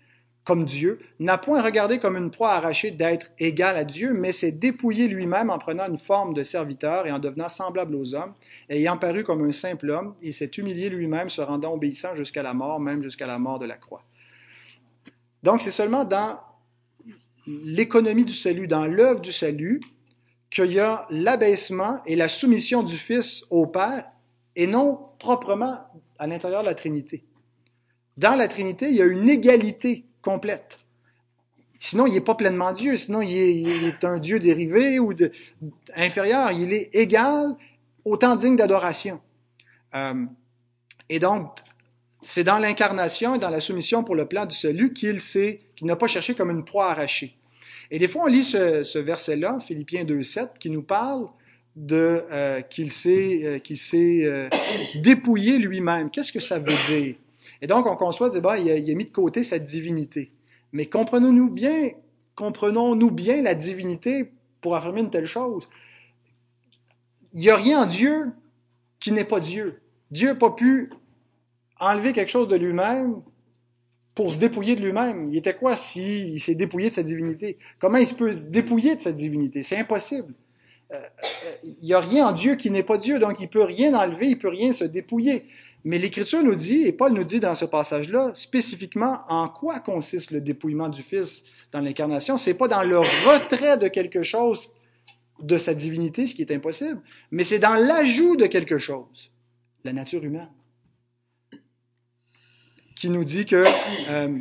comme 0.47 0.63
Dieu, 0.63 0.99
n'a 1.19 1.38
point 1.38 1.62
regardé 1.62 1.99
comme 1.99 2.15
une 2.15 2.31
proie 2.31 2.53
arrachée 2.53 2.91
d'être 2.91 3.27
égal 3.38 3.75
à 3.75 3.83
Dieu, 3.83 4.13
mais 4.13 4.31
s'est 4.31 4.53
dépouillé 4.53 5.10
lui-même 5.10 5.49
en 5.49 5.57
prenant 5.57 5.89
une 5.89 5.97
forme 5.97 6.33
de 6.33 6.41
serviteur 6.41 7.05
et 7.05 7.12
en 7.12 7.19
devenant 7.19 7.49
semblable 7.49 7.93
aux 7.95 8.15
hommes, 8.15 8.33
ayant 8.69 8.97
paru 8.97 9.25
comme 9.25 9.43
un 9.43 9.51
simple 9.51 9.89
homme, 9.89 10.15
il 10.21 10.33
s'est 10.33 10.49
humilié 10.57 10.88
lui-même, 10.88 11.29
se 11.29 11.41
rendant 11.41 11.73
obéissant 11.73 12.15
jusqu'à 12.15 12.43
la 12.43 12.53
mort, 12.53 12.79
même 12.79 13.03
jusqu'à 13.03 13.27
la 13.27 13.38
mort 13.39 13.60
de 13.60 13.65
la 13.65 13.75
croix. 13.75 14.05
Donc 15.43 15.62
c'est 15.62 15.71
seulement 15.71 16.05
dans 16.05 16.39
l'économie 17.45 18.23
du 18.23 18.33
salut, 18.33 18.69
dans 18.69 18.86
l'œuvre 18.86 19.19
du 19.19 19.33
salut, 19.33 19.81
qu'il 20.49 20.71
y 20.71 20.79
a 20.79 21.07
l'abaissement 21.10 21.99
et 22.05 22.15
la 22.15 22.29
soumission 22.29 22.83
du 22.83 22.95
Fils 22.95 23.43
au 23.49 23.67
Père, 23.67 24.05
et 24.55 24.65
non 24.65 24.97
proprement 25.19 25.79
à 26.17 26.25
l'intérieur 26.25 26.62
de 26.62 26.67
la 26.67 26.75
Trinité. 26.75 27.25
Dans 28.15 28.36
la 28.36 28.47
Trinité, 28.47 28.88
il 28.88 28.95
y 28.95 29.01
a 29.01 29.05
une 29.05 29.27
égalité 29.27 30.05
Sinon, 31.79 32.07
il 32.07 32.13
n'est 32.13 32.21
pas 32.21 32.35
pleinement 32.35 32.73
Dieu, 32.73 32.97
sinon 32.97 33.21
il 33.21 33.85
est, 33.85 34.03
un 34.03 34.17
Dieu 34.17 34.39
dérivé 34.39 34.99
ou 34.99 35.13
inférieur. 35.95 36.51
Il 36.51 36.73
est 36.73 36.89
égal, 36.93 37.55
autant 38.03 38.35
digne 38.35 38.55
d'adoration. 38.55 39.21
Euh, 39.95 40.25
et 41.09 41.19
donc, 41.19 41.59
c'est 42.21 42.43
dans 42.43 42.57
l'incarnation 42.57 43.35
et 43.35 43.39
dans 43.39 43.49
la 43.49 43.59
soumission 43.59 44.03
pour 44.03 44.15
le 44.15 44.25
plan 44.25 44.45
du 44.45 44.55
salut 44.55 44.93
qu'il 44.93 45.21
s'est, 45.21 45.61
qu'il 45.75 45.87
n'a 45.87 45.95
pas 45.95 46.07
cherché 46.07 46.33
comme 46.33 46.49
une 46.49 46.65
proie 46.65 46.91
arrachée. 46.91 47.37
Et 47.91 47.99
des 47.99 48.07
fois, 48.07 48.23
on 48.23 48.27
lit 48.27 48.43
ce, 48.43 48.97
verset-là, 48.97 49.59
Philippiens 49.65 50.03
2.7, 50.03 50.57
qui 50.59 50.69
nous 50.69 50.83
parle 50.83 51.27
de 51.75 52.23
euh, 52.31 52.61
qu'il 52.61 52.91
s'est, 52.91 53.41
euh, 53.43 53.59
qu'il 53.59 53.77
s'est 53.77 54.49
dépouillé 54.95 55.59
lui-même. 55.59 56.09
Qu'est-ce 56.09 56.31
que 56.31 56.39
ça 56.39 56.57
veut 56.57 56.75
dire? 56.89 57.15
Et 57.61 57.67
donc, 57.67 57.85
on 57.85 57.95
conçoit, 57.95 58.31
il, 58.33 58.45
a, 58.45 58.57
il 58.57 58.91
a 58.91 58.93
mis 58.93 59.05
de 59.05 59.11
côté 59.11 59.43
cette 59.43 59.65
divinité. 59.65 60.31
Mais 60.71 60.85
comprenons-nous 60.85 61.49
bien, 61.49 61.91
comprenons-nous 62.35 63.11
bien 63.11 63.41
la 63.41 63.55
divinité 63.55 64.31
pour 64.61 64.75
affirmer 64.75 65.01
une 65.01 65.09
telle 65.09 65.25
chose. 65.25 65.69
Il 67.33 67.39
n'y 67.41 67.49
a 67.49 67.55
rien 67.55 67.83
en 67.83 67.85
Dieu 67.85 68.31
qui 68.99 69.11
n'est 69.11 69.25
pas 69.25 69.39
Dieu. 69.39 69.81
Dieu 70.11 70.29
n'a 70.29 70.35
pas 70.35 70.51
pu 70.51 70.89
enlever 71.79 72.13
quelque 72.13 72.29
chose 72.29 72.47
de 72.47 72.55
lui-même 72.55 73.21
pour 74.15 74.33
se 74.33 74.37
dépouiller 74.37 74.75
de 74.75 74.83
lui-même. 74.83 75.29
Il 75.31 75.37
était 75.37 75.53
quoi 75.53 75.75
s'il 75.75 76.33
il 76.33 76.39
s'est 76.39 76.55
dépouillé 76.55 76.89
de 76.89 76.95
sa 76.95 77.03
divinité? 77.03 77.57
Comment 77.79 77.99
il 77.99 78.07
peut 78.15 78.33
se 78.33 78.45
dépouiller 78.45 78.95
de 78.95 79.01
sa 79.01 79.11
divinité? 79.11 79.61
C'est 79.61 79.77
impossible. 79.77 80.33
Euh, 80.91 80.95
euh, 80.95 81.51
il 81.63 81.85
n'y 81.85 81.93
a 81.93 81.99
rien 81.99 82.27
en 82.27 82.31
Dieu 82.31 82.55
qui 82.55 82.71
n'est 82.71 82.83
pas 82.83 82.97
Dieu, 82.97 83.19
donc 83.19 83.39
il 83.39 83.43
ne 83.43 83.49
peut 83.49 83.63
rien 83.63 83.93
enlever, 83.93 84.27
il 84.27 84.35
ne 84.35 84.41
peut 84.41 84.49
rien 84.49 84.71
se 84.71 84.85
dépouiller. 84.85 85.45
Mais 85.83 85.99
l'Écriture 85.99 86.43
nous 86.43 86.55
dit, 86.55 86.83
et 86.83 86.91
Paul 86.91 87.13
nous 87.13 87.23
dit 87.23 87.39
dans 87.39 87.55
ce 87.55 87.65
passage-là, 87.65 88.31
spécifiquement 88.33 89.21
en 89.29 89.47
quoi 89.47 89.79
consiste 89.79 90.31
le 90.31 90.41
dépouillement 90.41 90.89
du 90.89 91.01
Fils 91.01 91.43
dans 91.71 91.79
l'incarnation. 91.79 92.37
C'est 92.37 92.55
pas 92.55 92.67
dans 92.67 92.83
le 92.83 92.99
retrait 92.99 93.77
de 93.77 93.87
quelque 93.87 94.23
chose 94.23 94.75
de 95.39 95.57
sa 95.57 95.73
divinité, 95.73 96.25
ce 96.25 96.35
qui 96.35 96.41
est 96.41 96.51
impossible, 96.51 97.01
mais 97.31 97.43
c'est 97.43 97.59
dans 97.59 97.75
l'ajout 97.75 98.35
de 98.35 98.47
quelque 98.47 98.77
chose, 98.77 99.31
la 99.83 99.93
nature 99.93 100.23
humaine, 100.23 100.49
qui 102.95 103.09
nous 103.09 103.23
dit 103.23 103.45
que 103.45 103.63
euh, 104.09 104.39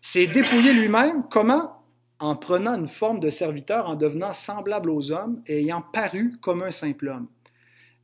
c'est 0.00 0.26
dépouiller 0.26 0.72
lui-même, 0.72 1.24
comment? 1.30 1.78
En 2.18 2.36
prenant 2.36 2.74
une 2.74 2.88
forme 2.88 3.20
de 3.20 3.30
serviteur, 3.30 3.88
en 3.88 3.94
devenant 3.94 4.32
semblable 4.32 4.90
aux 4.90 5.12
hommes 5.12 5.42
et 5.46 5.60
ayant 5.60 5.82
paru 5.82 6.36
comme 6.40 6.62
un 6.62 6.70
simple 6.70 7.08
homme. 7.08 7.28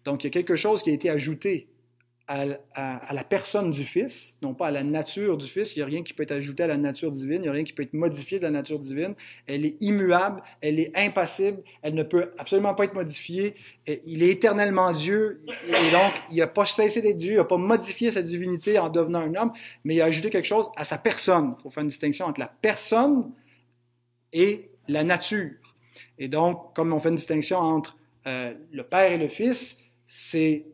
Donc 0.04 0.22
il 0.22 0.26
y 0.26 0.28
a 0.28 0.30
quelque 0.30 0.56
chose 0.56 0.82
qui 0.82 0.90
a 0.90 0.92
été 0.92 1.10
ajouté 1.10 1.68
à, 2.28 3.14
la 3.14 3.24
personne 3.24 3.70
du 3.70 3.84
Fils, 3.84 4.38
non 4.42 4.52
pas 4.52 4.66
à 4.66 4.70
la 4.70 4.84
nature 4.84 5.38
du 5.38 5.46
Fils. 5.46 5.74
Il 5.74 5.78
n'y 5.78 5.82
a 5.82 5.86
rien 5.86 6.02
qui 6.02 6.12
peut 6.12 6.22
être 6.22 6.32
ajouté 6.32 6.62
à 6.62 6.66
la 6.66 6.76
nature 6.76 7.10
divine, 7.10 7.36
il 7.36 7.42
n'y 7.42 7.48
a 7.48 7.52
rien 7.52 7.64
qui 7.64 7.72
peut 7.72 7.82
être 7.82 7.94
modifié 7.94 8.38
de 8.38 8.44
la 8.44 8.50
nature 8.50 8.78
divine. 8.78 9.14
Elle 9.46 9.64
est 9.64 9.76
immuable, 9.80 10.42
elle 10.60 10.78
est 10.78 10.92
impassible, 10.94 11.62
elle 11.80 11.94
ne 11.94 12.02
peut 12.02 12.32
absolument 12.36 12.74
pas 12.74 12.84
être 12.84 12.94
modifiée. 12.94 13.54
Il 14.04 14.22
est 14.22 14.28
éternellement 14.28 14.92
Dieu, 14.92 15.40
et 15.66 15.90
donc 15.90 16.12
il 16.30 16.36
n'a 16.36 16.46
pas 16.46 16.66
cessé 16.66 17.00
d'être 17.00 17.16
Dieu, 17.16 17.32
il 17.32 17.36
n'a 17.36 17.44
pas 17.44 17.56
modifié 17.56 18.10
sa 18.10 18.20
divinité 18.20 18.78
en 18.78 18.90
devenant 18.90 19.20
un 19.20 19.34
homme, 19.34 19.52
mais 19.84 19.94
il 19.94 20.02
a 20.02 20.04
ajouté 20.04 20.28
quelque 20.28 20.44
chose 20.44 20.68
à 20.76 20.84
sa 20.84 20.98
personne. 20.98 21.54
Il 21.58 21.62
faut 21.62 21.70
faire 21.70 21.82
une 21.82 21.88
distinction 21.88 22.26
entre 22.26 22.40
la 22.40 22.52
personne 22.60 23.32
et 24.34 24.70
la 24.86 25.02
nature. 25.02 25.52
Et 26.18 26.28
donc, 26.28 26.74
comme 26.74 26.92
on 26.92 27.00
fait 27.00 27.08
une 27.08 27.16
distinction 27.16 27.58
entre 27.58 27.96
euh, 28.26 28.52
le 28.70 28.82
Père 28.82 29.12
et 29.12 29.18
le 29.18 29.28
Fils, 29.28 29.78
c'est 30.06 30.66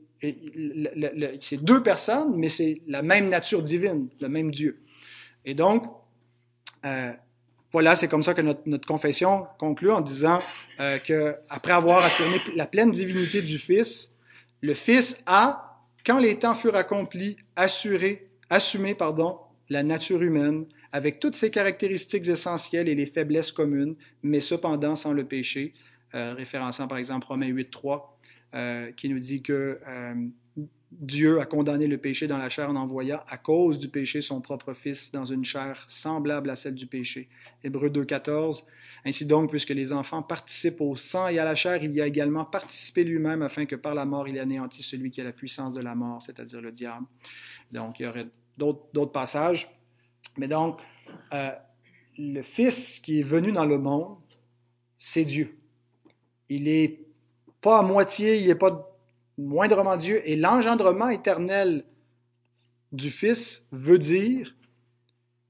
c'est 1.40 1.62
deux 1.62 1.82
personnes, 1.82 2.36
mais 2.36 2.48
c'est 2.48 2.82
la 2.86 3.02
même 3.02 3.28
nature 3.28 3.62
divine, 3.62 4.08
le 4.20 4.28
même 4.28 4.50
Dieu. 4.50 4.82
Et 5.44 5.54
donc, 5.54 5.84
euh, 6.84 7.12
voilà, 7.72 7.96
c'est 7.96 8.08
comme 8.08 8.22
ça 8.22 8.34
que 8.34 8.40
notre, 8.40 8.86
confession 8.86 9.46
conclut 9.58 9.90
en 9.90 10.00
disant 10.00 10.40
euh, 10.80 10.98
que 10.98 11.34
après 11.48 11.72
avoir 11.72 12.04
affirmé 12.04 12.40
la 12.54 12.66
pleine 12.66 12.90
divinité 12.90 13.42
du 13.42 13.58
Fils, 13.58 14.12
le 14.60 14.74
Fils 14.74 15.22
a, 15.26 15.80
quand 16.06 16.18
les 16.18 16.38
temps 16.38 16.54
furent 16.54 16.76
accomplis, 16.76 17.36
assuré, 17.56 18.30
assumé 18.48 18.94
pardon, 18.94 19.38
la 19.68 19.82
nature 19.82 20.22
humaine 20.22 20.66
avec 20.92 21.18
toutes 21.18 21.34
ses 21.34 21.50
caractéristiques 21.50 22.28
essentielles 22.28 22.88
et 22.88 22.94
les 22.94 23.06
faiblesses 23.06 23.50
communes, 23.50 23.96
mais 24.22 24.40
cependant 24.40 24.94
sans 24.94 25.12
le 25.12 25.24
péché, 25.24 25.74
euh, 26.14 26.34
référençant 26.34 26.86
par 26.86 26.98
exemple 26.98 27.26
Romains 27.26 27.48
8.3, 27.48 28.13
euh, 28.54 28.92
qui 28.92 29.08
nous 29.08 29.18
dit 29.18 29.42
que 29.42 29.80
euh, 29.86 30.14
Dieu 30.92 31.40
a 31.40 31.46
condamné 31.46 31.86
le 31.86 31.98
péché 31.98 32.26
dans 32.26 32.38
la 32.38 32.48
chair 32.48 32.70
en 32.70 32.76
envoyant 32.76 33.20
à 33.26 33.36
cause 33.36 33.78
du 33.78 33.88
péché 33.88 34.22
son 34.22 34.40
propre 34.40 34.74
Fils 34.74 35.10
dans 35.10 35.24
une 35.24 35.44
chair 35.44 35.84
semblable 35.88 36.50
à 36.50 36.56
celle 36.56 36.74
du 36.74 36.86
péché. 36.86 37.28
Hébreu 37.64 37.88
2.14. 37.88 38.64
Ainsi 39.04 39.26
donc, 39.26 39.50
puisque 39.50 39.70
les 39.70 39.92
enfants 39.92 40.22
participent 40.22 40.80
au 40.80 40.96
sang 40.96 41.28
et 41.28 41.38
à 41.38 41.44
la 41.44 41.54
chair, 41.54 41.82
il 41.82 41.92
y 41.92 42.00
a 42.00 42.06
également 42.06 42.44
participé 42.44 43.04
lui-même 43.04 43.42
afin 43.42 43.66
que 43.66 43.76
par 43.76 43.94
la 43.94 44.04
mort 44.04 44.28
il 44.28 44.38
anéantisse 44.38 44.86
celui 44.86 45.10
qui 45.10 45.20
a 45.20 45.24
la 45.24 45.32
puissance 45.32 45.74
de 45.74 45.80
la 45.80 45.94
mort, 45.94 46.22
c'est-à-dire 46.22 46.60
le 46.60 46.72
diable. 46.72 47.06
Donc, 47.70 47.98
il 47.98 48.04
y 48.04 48.06
aurait 48.06 48.28
d'autres 48.56 49.12
passages. 49.12 49.68
Mais 50.38 50.48
donc, 50.48 50.80
euh, 51.32 51.50
le 52.16 52.42
Fils 52.42 53.00
qui 53.00 53.20
est 53.20 53.24
venu 53.24 53.52
dans 53.52 53.66
le 53.66 53.78
monde, 53.78 54.16
c'est 54.96 55.24
Dieu. 55.24 55.58
Il 56.48 56.68
est 56.68 57.03
pas 57.64 57.78
à 57.78 57.82
moitié, 57.82 58.36
il 58.36 58.48
n'est 58.48 58.54
pas 58.54 58.94
moindrement 59.38 59.96
Dieu. 59.96 60.20
Et 60.28 60.36
l'engendrement 60.36 61.08
éternel 61.08 61.86
du 62.92 63.10
Fils 63.10 63.66
veut 63.72 63.98
dire 63.98 64.54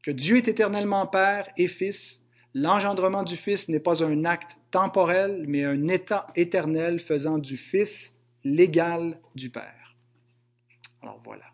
que 0.05 0.13
Dieu 0.13 0.37
est 0.37 0.47
éternellement 0.47 1.09
Père 1.09 1.49
et 1.57 1.67
Fils. 1.67 2.25
L'engendrement 2.55 3.25
du 3.25 3.35
Fils 3.35 3.69
n'est 3.69 3.81
pas 3.81 4.05
un 4.05 4.25
acte 4.25 4.57
temporel, 4.71 5.45
mais 5.49 5.65
un 5.65 5.89
état 5.89 6.29
éternel 6.37 7.01
faisant 7.01 7.39
du 7.39 7.57
Fils 7.57 8.17
l'égal 8.45 9.21
du 9.35 9.51
Père. 9.51 9.97
Alors 11.03 11.19
voilà. 11.25 11.54